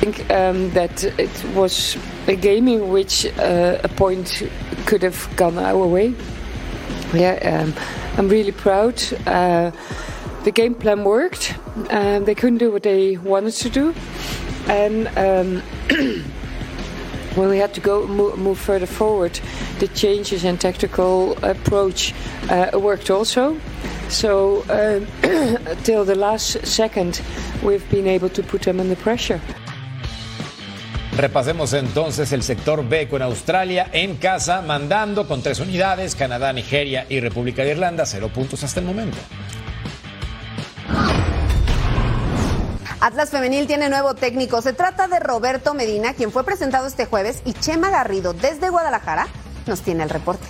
[0.00, 1.96] Think um, that it was
[2.28, 4.42] a game in which uh, a point
[4.86, 6.14] could have gone our way.
[7.12, 7.74] Yeah, um,
[8.16, 9.02] I'm really proud.
[9.26, 9.70] Uh,
[10.44, 11.54] the game plan worked.
[11.90, 13.94] Um, they couldn't do what they wanted to do,
[14.68, 15.62] and um,
[17.34, 19.40] when we had to go move, move, further forward,
[19.80, 22.14] the changes in tactical approach
[22.50, 23.58] uh, worked also.
[24.08, 25.00] So uh,
[25.82, 27.20] till the last second,
[27.64, 29.40] we've been able to put them under pressure.
[31.18, 37.06] Repasemos entonces el sector B con Australia en casa, mandando con tres unidades, Canadá, Nigeria
[37.08, 39.18] y República de Irlanda, cero puntos hasta el momento.
[43.00, 44.62] Atlas Femenil tiene nuevo técnico.
[44.62, 49.26] Se trata de Roberto Medina, quien fue presentado este jueves, y Chema Garrido, desde Guadalajara,
[49.66, 50.46] nos tiene el reporte.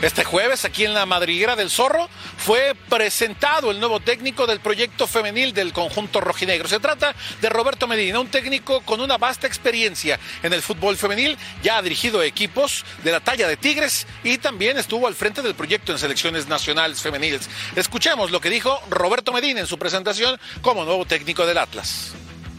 [0.00, 5.08] Este jueves, aquí en la madriguera del Zorro, fue presentado el nuevo técnico del proyecto
[5.08, 6.68] femenil del conjunto rojinegro.
[6.68, 11.36] Se trata de Roberto Medina, un técnico con una vasta experiencia en el fútbol femenil.
[11.64, 15.56] Ya ha dirigido equipos de la talla de Tigres y también estuvo al frente del
[15.56, 17.50] proyecto en selecciones nacionales femeniles.
[17.74, 22.14] Escuchemos lo que dijo Roberto Medina en su presentación como nuevo técnico del Atlas.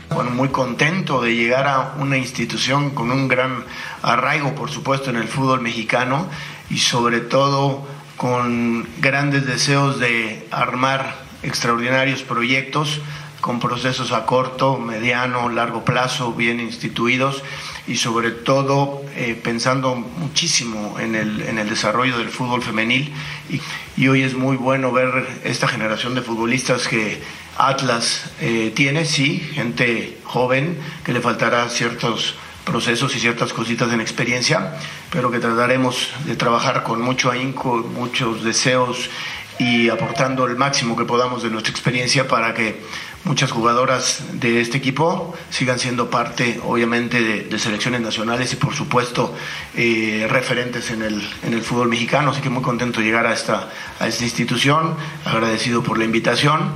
[0.09, 3.63] Bueno, muy contento de llegar a una institución con un gran
[4.01, 6.27] arraigo, por supuesto, en el fútbol mexicano
[6.69, 13.01] y sobre todo con grandes deseos de armar extraordinarios proyectos
[13.41, 17.41] con procesos a corto, mediano, largo plazo, bien instituidos
[17.87, 23.13] y sobre todo eh, pensando muchísimo en el, en el, desarrollo del fútbol femenil.
[23.49, 23.61] Y,
[23.95, 27.21] y, hoy es muy bueno ver esta generación de futbolistas que
[27.57, 32.35] Atlas eh, tiene, sí, gente joven que le faltará ciertos
[32.69, 34.75] procesos y ciertas cositas en experiencia,
[35.11, 39.09] pero que trataremos de trabajar con mucho ahínco, muchos deseos
[39.57, 42.81] y aportando el máximo que podamos de nuestra experiencia para que
[43.25, 49.35] muchas jugadoras de este equipo sigan siendo parte, obviamente, de, selecciones nacionales y, por supuesto,
[49.75, 52.31] eh, referentes en el, en el fútbol mexicano.
[52.31, 53.69] Así que muy contento de llegar a esta,
[53.99, 56.71] a esta institución, agradecido por la invitación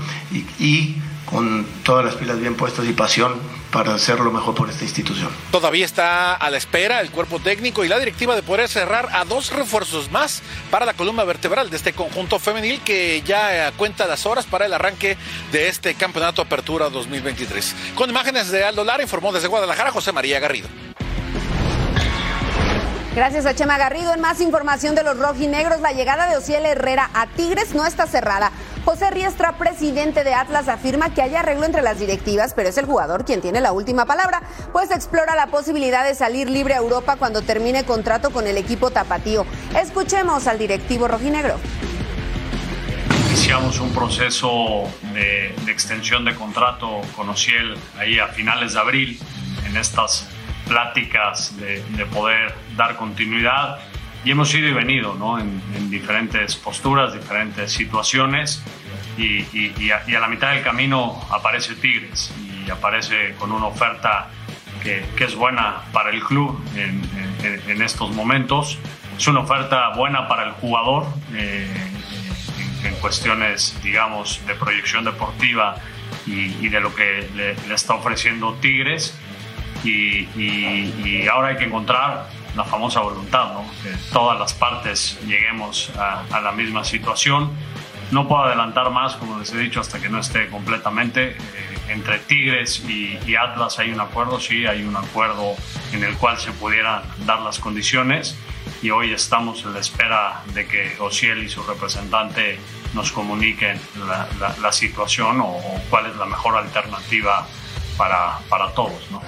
[0.60, 0.96] y
[1.34, 3.34] con todas las pilas bien puestas y pasión
[3.72, 5.32] para hacer lo mejor por esta institución.
[5.52, 9.26] Todavía está a la espera el cuerpo técnico y la directiva de poder cerrar a
[9.26, 14.28] dos refuerzos más para la columna vertebral de este conjunto femenil que ya cuenta las
[14.28, 15.18] horas para el arranque
[15.52, 17.76] de este campeonato Apertura 2023.
[17.96, 20.70] Con imágenes de Aldo Lara informó desde Guadalajara José María Garrido.
[23.16, 24.12] Gracias a Chema Garrido.
[24.14, 28.08] En más información de los rojinegros, la llegada de Ociel Herrera a Tigres no está
[28.08, 28.52] cerrada.
[28.86, 32.86] José Riestra, presidente de Atlas, afirma que hay arreglo entre las directivas, pero es el
[32.86, 34.42] jugador quien tiene la última palabra,
[34.74, 38.92] pues explora la posibilidad de salir libre a Europa cuando termine contrato con el equipo
[38.92, 39.46] tapatío.
[39.80, 41.56] Escuchemos al directivo rojinegro.
[43.30, 49.20] Iniciamos un proceso de, extensión de contrato con Ociel ahí a finales de abril
[49.66, 50.28] en estas
[50.68, 53.78] pláticas de, poder dar continuidad
[54.26, 55.40] y hemos ido y venido ¿no?
[55.40, 58.64] en, en diferentes posturas, diferentes situaciones
[59.18, 62.34] y, y, y, a, y, a, la mitad del camino aparece Tigres
[62.66, 64.30] y aparece con una oferta
[64.82, 67.02] que, que es buena para el club en,
[67.44, 68.78] en, en, estos momentos.
[69.18, 71.68] Es una oferta buena para el jugador eh,
[72.84, 75.76] en, cuestiones, digamos, de proyección deportiva
[76.26, 79.18] y, de lo que le, le está ofreciendo Tigres
[79.84, 83.66] y, ahora hay que encontrar la famosa voluntad, ¿no?
[83.82, 87.52] que todas las partes lleguemos a, a, la misma situación.
[88.12, 91.32] No puedo adelantar más, como les he dicho, hasta que no esté completamente.
[91.32, 91.38] Eh,
[91.90, 95.56] entre Tigres y, y, Atlas hay un acuerdo, sí, hay un acuerdo
[95.92, 98.38] en el cual se pudieran dar las condiciones
[98.82, 102.60] y hoy estamos en la espera de que Ociel y su representante
[102.94, 107.48] nos comuniquen la, la, la situación o, o, cuál es la mejor alternativa
[107.98, 109.10] para, para todos.
[109.12, 109.22] ¿no?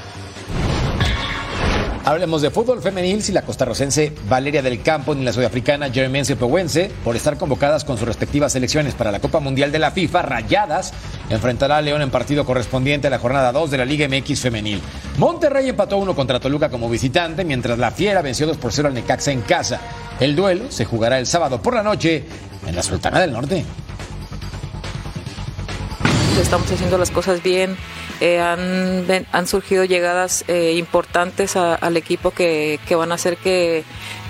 [2.05, 6.91] Hablemos de fútbol femenil si la costarrocense Valeria del Campo ni la sudafricana Jeremiense Pehuense,
[7.03, 10.93] por estar convocadas con sus respectivas selecciones para la Copa Mundial de la FIFA, Rayadas,
[11.31, 14.83] enfrentará a León en partido correspondiente a la jornada 2 de la Liga MX femenil.
[15.17, 18.93] Monterrey empató uno contra Toluca como visitante, mientras la Fiera venció 2 por 0 al
[18.93, 19.81] Necaxa en casa.
[20.19, 22.23] El duelo se jugará el sábado por la noche
[22.67, 23.65] en la Sultana del Norte.
[26.39, 27.75] Estamos haciendo las cosas bien,
[28.21, 33.37] eh, han, han, surgido llegadas eh, importantes a, al equipo que, que, van a hacer
[33.37, 33.83] que,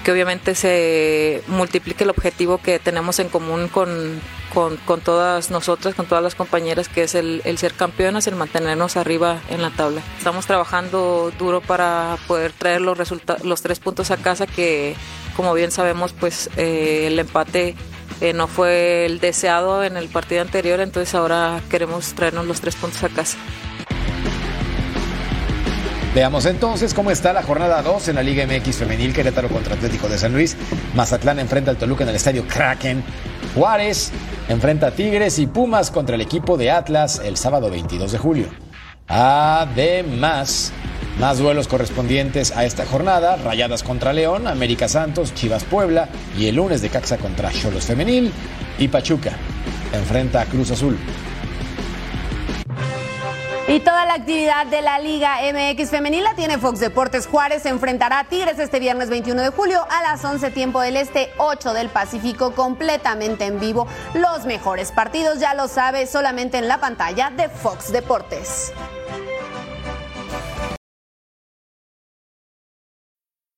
[0.03, 4.19] que, obviamente se multiplique el objetivo que tenemos en común con,
[4.53, 8.35] con, con todas nosotras, con todas las compañeras, que es el, el, ser campeonas, el
[8.35, 10.01] mantenernos arriba en la tabla.
[10.17, 12.97] Estamos trabajando duro para poder traer los,
[13.43, 14.95] los tres puntos a casa que,
[15.35, 17.75] como bien sabemos, pues eh, el empate
[18.21, 22.75] eh, no fue el deseado en el partido anterior, entonces ahora queremos traernos los tres
[22.75, 23.37] puntos a casa.
[26.15, 30.07] Veamos entonces cómo está la jornada 2 en la Liga MX Femenil Querétaro contra Atlético
[30.07, 30.55] de San Luis.
[30.95, 33.03] Mazatlán enfrenta al Toluca en el estadio Kraken.
[33.53, 34.13] Juárez
[34.47, 38.47] enfrenta a Tigres y Pumas contra el equipo de Atlas el sábado 22 de julio.
[39.09, 40.71] Además,
[41.19, 46.07] más duelos correspondientes a esta jornada: Rayadas contra León, América Santos, Chivas Puebla
[46.37, 48.31] y el lunes de Caxa contra Cholos Femenil
[48.79, 49.33] y Pachuca
[49.91, 50.97] enfrenta a Cruz Azul.
[53.67, 57.25] Y toda la actividad de la Liga MX Femenil tiene Fox Deportes.
[57.25, 60.97] Juárez se enfrentará a Tigres este viernes 21 de julio a las 11 tiempo del
[60.97, 63.87] Este, 8 del Pacífico, completamente en vivo.
[64.13, 68.71] Los mejores partidos, ya lo sabe, solamente en la pantalla de Fox Deportes.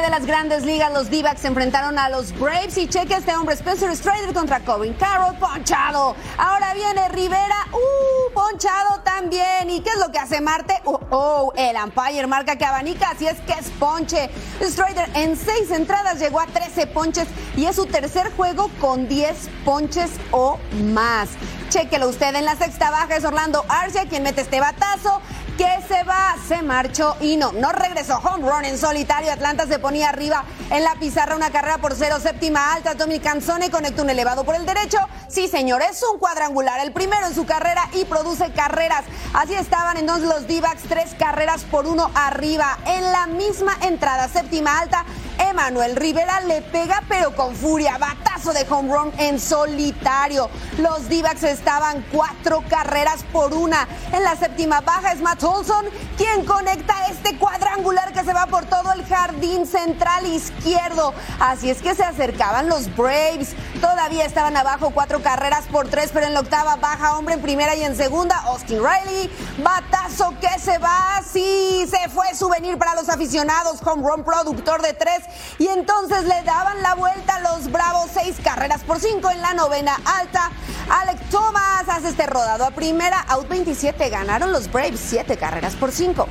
[0.00, 3.54] De las grandes ligas, los d se enfrentaron a los Braves y cheque este hombre,
[3.54, 6.16] Spencer Strider contra Corbin Carroll, ponchado.
[6.38, 9.68] Ahora viene Rivera, uh, ponchado también.
[9.68, 10.80] ¿Y qué es lo que hace Marte?
[10.86, 14.30] Oh, oh, el umpire marca que abanica, así es que es ponche.
[14.62, 19.50] Strider en seis entradas llegó a 13 ponches y es su tercer juego con 10
[19.66, 20.58] ponches o
[20.94, 21.28] más.
[21.68, 25.20] Chequelo usted en la sexta baja, es Orlando Arcia quien mete este batazo
[25.60, 28.16] que se va, se marchó y no, no regresó.
[28.16, 29.30] Home run en solitario.
[29.30, 32.94] Atlanta se ponía arriba en la pizarra una carrera por cero, séptima alta.
[32.94, 34.96] Tommy Canzone conectó un elevado por el derecho.
[35.28, 39.04] Sí, señor, es un cuadrangular, el primero en su carrera y produce carreras.
[39.34, 42.78] Así estaban entonces los d tres carreras por uno arriba.
[42.86, 45.04] En la misma entrada, séptima alta,
[45.48, 47.98] Emanuel Rivera le pega pero con furia.
[47.98, 50.50] Batazo de home run en solitario.
[50.78, 53.86] Los d estaban cuatro carreras por una.
[54.12, 55.86] En la séptima baja es Matt Olson
[56.16, 61.14] quien conecta este cuadrangular que se va por todo el jardín central izquierdo.
[61.38, 63.54] Así es que se acercaban los Braves.
[63.80, 67.74] Todavía estaban abajo cuatro carreras por tres, pero en la octava baja hombre en primera
[67.74, 68.36] y en segunda.
[68.46, 69.30] Austin Riley.
[69.62, 71.22] Batazo que se va.
[71.30, 73.80] Sí, se fue souvenir para los aficionados.
[73.86, 75.20] Home run productor de tres
[75.58, 79.54] y entonces le daban la vuelta a los Bravos, seis carreras por cinco en la
[79.54, 80.50] novena alta.
[80.88, 85.92] Alex Thomas hace este rodado a primera, out 27, ganaron los Braves, siete carreras por
[85.92, 86.28] cinco.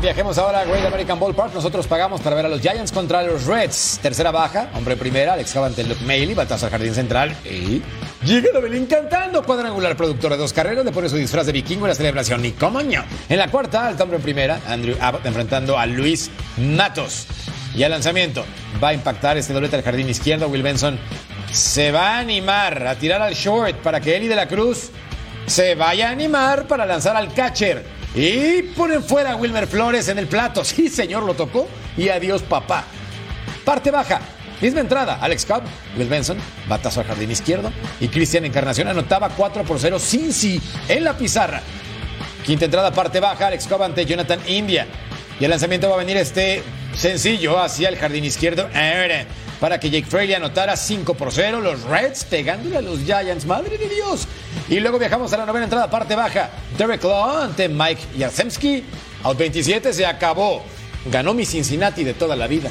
[0.00, 1.52] Viajemos ahora a Great American Ballpark.
[1.52, 3.98] Nosotros pagamos para ver a los Giants contra los Reds.
[4.00, 7.36] Tercera baja, hombre primera, Alex Cavante, Luke Maley, batazo al jardín central.
[7.44, 7.82] Y
[8.24, 9.44] llega Belín cantando.
[9.44, 12.40] Cuadrangular, productor de dos carreras, le pone su disfraz de vikingo en la celebración.
[12.40, 13.04] Ni comoño.
[13.28, 17.26] En la cuarta, alta hombre primera, Andrew Abbott enfrentando a Luis Matos.
[17.80, 18.44] Y al lanzamiento
[18.84, 20.48] va a impactar este doblete al jardín izquierdo.
[20.48, 20.98] Will Benson
[21.50, 24.90] se va a animar a tirar al short para que Eli de la Cruz
[25.46, 27.82] se vaya a animar para lanzar al catcher.
[28.14, 30.62] Y ponen fuera a Wilmer Flores en el plato.
[30.66, 31.68] Sí, señor, lo tocó.
[31.96, 32.84] Y adiós, papá.
[33.64, 34.20] Parte baja.
[34.60, 35.62] Misma entrada, Alex Cobb,
[35.96, 36.36] Will Benson,
[36.68, 37.72] batazo al jardín izquierdo.
[37.98, 41.62] Y Cristian Encarnación anotaba 4 por 0 sin sí en la pizarra.
[42.44, 44.86] Quinta entrada, parte baja, Alex Cobb ante Jonathan India.
[45.40, 46.62] Y el lanzamiento va a venir este
[47.00, 48.68] sencillo hacia el jardín izquierdo
[49.58, 51.60] para que Jake Fraley anotara 5 por 0.
[51.60, 53.46] Los Reds pegándole a los Giants.
[53.46, 54.26] Madre de Dios.
[54.68, 56.50] Y luego viajamos a la novena entrada, parte baja.
[56.76, 58.84] Derek Law ante Mike Yasemski.
[59.22, 60.62] Out 27 se acabó.
[61.06, 62.70] Ganó mi Cincinnati de toda la vida.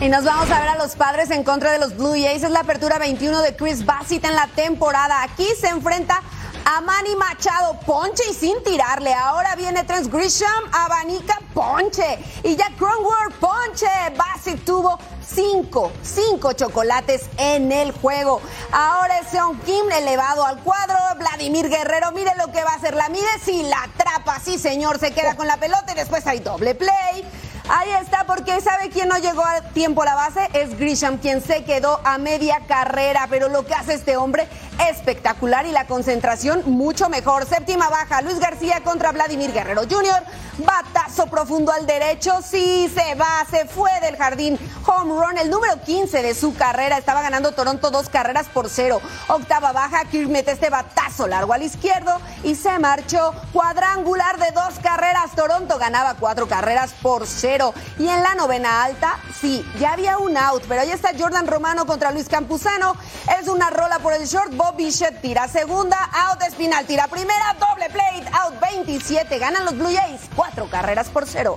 [0.00, 2.42] Y nos vamos a ver a los padres en contra de los Blue Jays.
[2.42, 5.22] Es la apertura 21 de Chris Bassett en la temporada.
[5.22, 6.22] Aquí se enfrenta
[6.64, 9.12] a Manny Machado, ponche y sin tirarle.
[9.12, 12.18] Ahora viene Trent Grisham, abanica, ponche.
[12.42, 13.86] Y Jack Cronworth, ponche.
[14.16, 18.40] Bassett tuvo cinco, cinco chocolates en el juego.
[18.72, 20.98] Ahora es Sean Kim elevado al cuadro.
[21.18, 22.94] Vladimir Guerrero, mire lo que va a hacer.
[22.94, 26.40] La mide, si la atrapa, sí señor, se queda con la pelota y después hay
[26.40, 27.24] doble play.
[27.68, 30.48] Ahí está, porque ¿sabe quién no llegó a tiempo a la base?
[30.52, 34.48] Es Grisham, quien se quedó a media carrera, pero lo que hace este hombre
[34.90, 37.46] espectacular y la concentración mucho mejor.
[37.46, 40.22] Séptima baja, Luis García contra Vladimir Guerrero Jr.
[40.58, 44.58] Batazo profundo al derecho, sí, se va, se fue del jardín.
[44.86, 46.98] Home run, el número 15 de su carrera.
[46.98, 49.00] Estaba ganando Toronto dos carreras por cero.
[49.28, 53.32] Octava baja, Kirk mete este batazo largo al izquierdo y se marchó.
[53.52, 55.34] Cuadrangular de dos carreras.
[55.34, 57.72] Toronto ganaba cuatro carreras por cero.
[57.98, 61.86] Y en la novena alta, sí, ya había un out, pero ahí está Jordan Romano
[61.86, 62.94] contra Luis Campuzano.
[63.40, 64.52] Es una rola por el short.
[64.76, 69.38] Bichette tira segunda, out Espinal tira primera, doble plate, out 27.
[69.38, 71.56] Ganan los Blue Jays cuatro carreras por cero.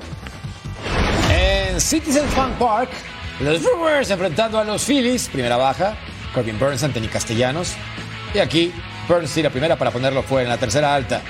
[1.29, 2.89] En Citizen Fun Park,
[3.39, 5.95] los Brewers enfrentando a los Phillies, primera baja,
[6.33, 7.73] Corbin Burns ante Nick Castellanos.
[8.33, 8.73] Y aquí
[9.07, 11.21] Burns tira primera para ponerlo fuera en la tercera alta.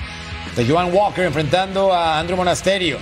[0.55, 2.97] De Joan Walker enfrentando a Andrew Monasterio.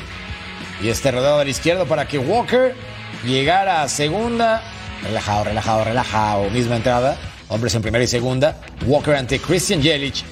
[0.82, 2.76] Y este rodado del izquierdo para que Walker
[3.24, 4.62] llegara a segunda.
[5.04, 6.50] Relajado, relajado, relajado.
[6.50, 7.18] Misma entrada.
[7.54, 8.60] Hombres en primera y segunda.
[8.88, 10.24] Walker ante Christian Yelich.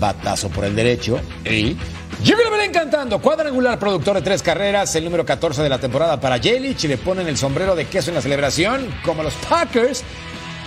[0.00, 1.20] Batazo por el derecho.
[1.44, 1.76] Y
[2.24, 6.36] Jimmy Belén cantando, cuadrangular productor de tres carreras, el número 14 de la temporada para
[6.36, 10.02] Yelich y le ponen el sombrero de queso en la celebración, como los Packers.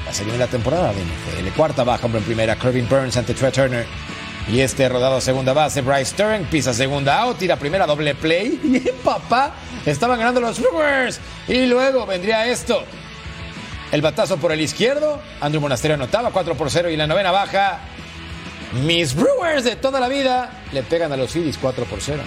[0.05, 3.85] La segunda temporada de NFL, cuarta baja, hombre en primera, Kirvin Burns ante Trey Turner.
[4.49, 8.61] Y este rodado a segunda base, Bryce Stern pisa segunda out, tira primera doble play.
[8.63, 9.51] Y papá,
[9.85, 11.19] estaban ganando los Brewers.
[11.49, 12.85] Y luego vendría esto.
[13.91, 17.79] El batazo por el izquierdo, Andrew Monasterio anotaba 4 por 0 y la novena baja,
[18.83, 22.21] mis Brewers de toda la vida le pegan a los Phillies 4 por 0.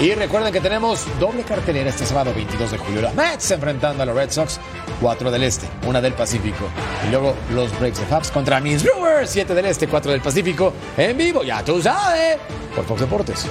[0.00, 3.00] Y recuerden que tenemos doble cartelera este sábado 22 de julio.
[3.00, 4.60] Los Mets enfrentando a los Red Sox,
[5.00, 6.68] 4 del Este, 1 del Pacífico.
[7.06, 10.74] Y luego los Breaks de Fabs contra mis Brewers, 7 del Este, 4 del Pacífico.
[10.98, 12.36] En vivo, ya tú sabes,
[12.74, 13.46] por Fox Deportes.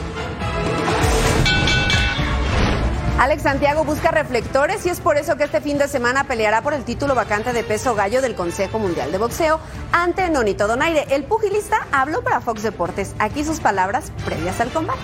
[3.24, 6.74] Alex Santiago busca reflectores y es por eso que este fin de semana peleará por
[6.74, 9.62] el título vacante de peso gallo del Consejo Mundial de Boxeo
[9.94, 11.06] ante Nonito Donaire.
[11.10, 13.16] El pugilista habló para Fox Deportes.
[13.20, 15.00] Aquí sus palabras previas al combate.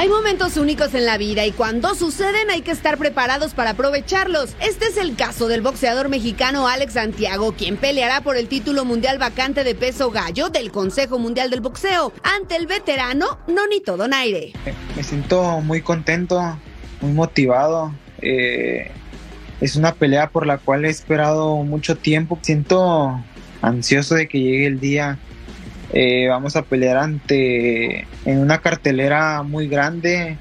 [0.00, 4.56] Hay momentos únicos en la vida y cuando suceden hay que estar preparados para aprovecharlos.
[4.58, 9.18] Este es el caso del boxeador mexicano Alex Santiago, quien peleará por el título mundial
[9.18, 14.54] vacante de peso gallo del Consejo Mundial del Boxeo ante el veterano Nonito Donaire.
[14.96, 16.58] Me siento muy contento,
[17.02, 17.92] muy motivado.
[18.22, 18.90] Eh,
[19.60, 22.38] es una pelea por la cual he esperado mucho tiempo.
[22.40, 23.22] Siento
[23.60, 25.18] ansioso de que llegue el día
[25.92, 30.38] eh, vamos a pelear ante en una cartelera muy grande,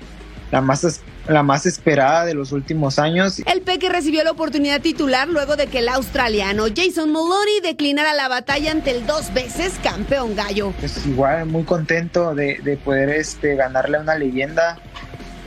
[0.52, 0.84] la más
[1.30, 3.42] la más esperada de los últimos años.
[3.46, 8.28] El Peque recibió la oportunidad titular luego de que el australiano Jason Maloney declinara la
[8.28, 10.74] batalla ante el dos veces campeón gallo.
[10.82, 14.80] Es igual muy contento de, poder este, ganarle a una leyenda,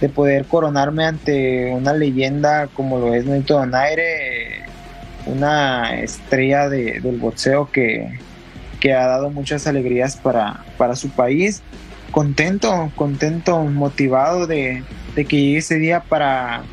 [0.00, 4.64] de poder coronarme ante una leyenda como lo es Nito Donaire,
[5.26, 8.18] una estrella del boxeo que,
[8.82, 11.62] que ha dado muchas alegrías para, para su país.
[12.10, 14.82] Contento, contento, motivado de,
[15.14, 16.64] que llegue ese día para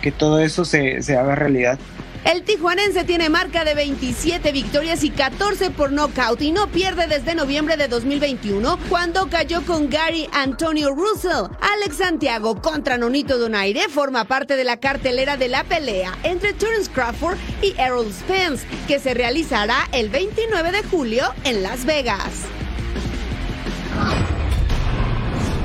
[0.00, 1.76] que todo eso se, se haga realidad.
[2.24, 7.34] El tijuanense tiene marca de 27 victorias y 14 por nocaut y no pierde desde
[7.34, 11.50] noviembre de 2021 cuando cayó con Gary Antonio Russell.
[11.60, 16.90] Alex Santiago contra Nonito Donaire forma parte de la cartelera de la pelea entre Terence
[16.90, 22.59] Crawford y Errol Spence que se realizará el 29 de julio en Las Vegas.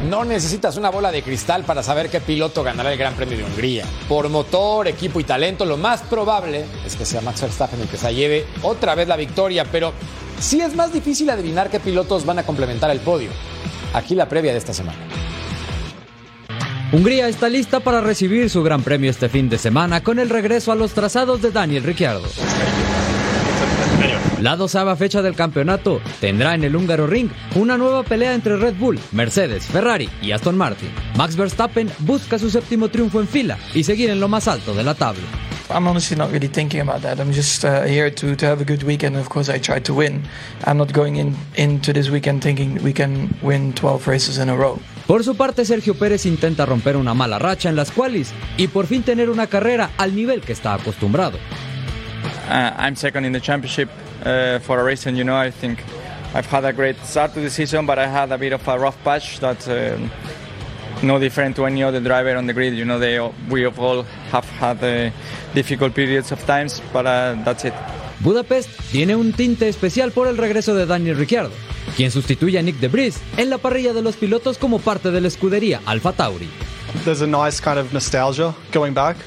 [0.09, 3.43] No necesitas una bola de cristal para saber qué piloto ganará el Gran Premio de
[3.43, 3.85] Hungría.
[4.07, 7.97] Por motor, equipo y talento, lo más probable es que sea Max Verstappen el que
[7.97, 9.93] se lleve otra vez la victoria, pero
[10.39, 13.29] sí es más difícil adivinar qué pilotos van a complementar el podio.
[13.93, 14.99] Aquí la previa de esta semana.
[16.91, 20.71] Hungría está lista para recibir su Gran Premio este fin de semana con el regreso
[20.71, 22.27] a los trazados de Daniel Ricciardo.
[24.41, 28.75] La doceava fecha del campeonato tendrá en el húngaro ring una nueva pelea entre Red
[28.75, 30.89] Bull, Mercedes, Ferrari y Aston Martin.
[31.15, 34.83] Max Verstappen busca su séptimo triunfo en fila y seguir en lo más alto de
[34.83, 35.23] la tabla.
[35.69, 37.19] I'm honestly not really thinking about that.
[37.19, 39.15] I'm just uh, here to, to have a good weekend.
[39.15, 40.21] Of course, I try to win.
[40.65, 44.55] I'm not going in, into this weekend thinking we can win 12 races in a
[44.55, 44.77] row.
[45.07, 48.85] Por su parte, Sergio Pérez intenta romper una mala racha en las qualis y por
[48.85, 51.37] fin tener una carrera al nivel que está acostumbrado.
[52.47, 53.89] Uh, I'm second in the championship
[54.23, 55.15] uh, for a reason.
[55.15, 55.83] You know, I think
[56.33, 58.77] I've had a great start to the season, but I had a bit of a
[58.77, 60.11] rough patch that um,
[61.01, 62.73] no different to any other driver on the grid.
[62.75, 65.11] You know, they we all have had uh,
[65.53, 67.73] difficult periods of times, but uh, that's it.
[68.19, 71.51] Budapest tiene un tinte especial por el regreso de Daniel Ricciardo,
[71.95, 75.27] quien sustituye a Nick DeBris en la parrilla de los pilotos como parte de la
[75.27, 76.49] escudería Alfa Tauri.
[77.03, 79.17] There's a nice kind of nostalgia going back,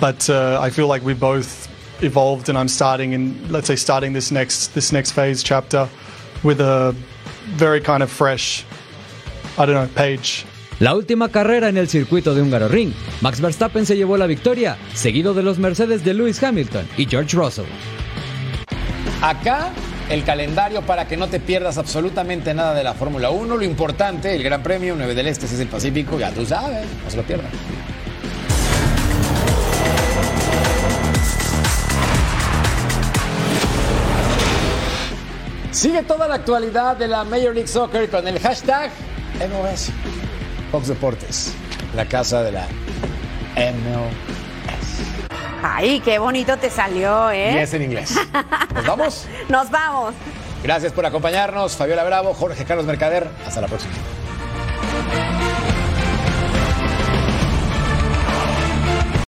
[0.00, 1.68] but uh, I feel like we both
[2.00, 5.88] evolved and I'm starting in let's say starting this next this next phase chapter
[6.42, 6.94] with a
[7.56, 8.64] very kind of fresh
[9.58, 10.44] I don't know page.
[10.78, 12.92] La última carrera en el circuito de Húngaro Ring,
[13.22, 17.34] Max Verstappen se llevó la victoria, seguido de los Mercedes de Lewis Hamilton y George
[17.34, 17.64] Russell.
[19.22, 19.72] Acá
[20.10, 23.56] el calendario para que no te pierdas absolutamente nada de la Fórmula 1.
[23.56, 27.10] Lo importante, el Gran Premio 9 del Este, es el Pacífico, ya tú sabes, no
[27.10, 27.50] se lo pierdan.
[35.76, 38.90] Sigue toda la actualidad de la Major League Soccer con el hashtag
[39.52, 39.90] MOS.
[40.72, 41.52] Fox Deportes,
[41.94, 42.66] la casa de la
[43.56, 45.02] MLS.
[45.62, 47.52] Ay, qué bonito te salió, ¿eh?
[47.52, 48.18] Y es en inglés.
[48.74, 49.26] ¿Nos vamos?
[49.50, 50.14] Nos vamos.
[50.62, 51.76] Gracias por acompañarnos.
[51.76, 53.28] Fabiola Bravo, Jorge Carlos Mercader.
[53.46, 53.92] Hasta la próxima.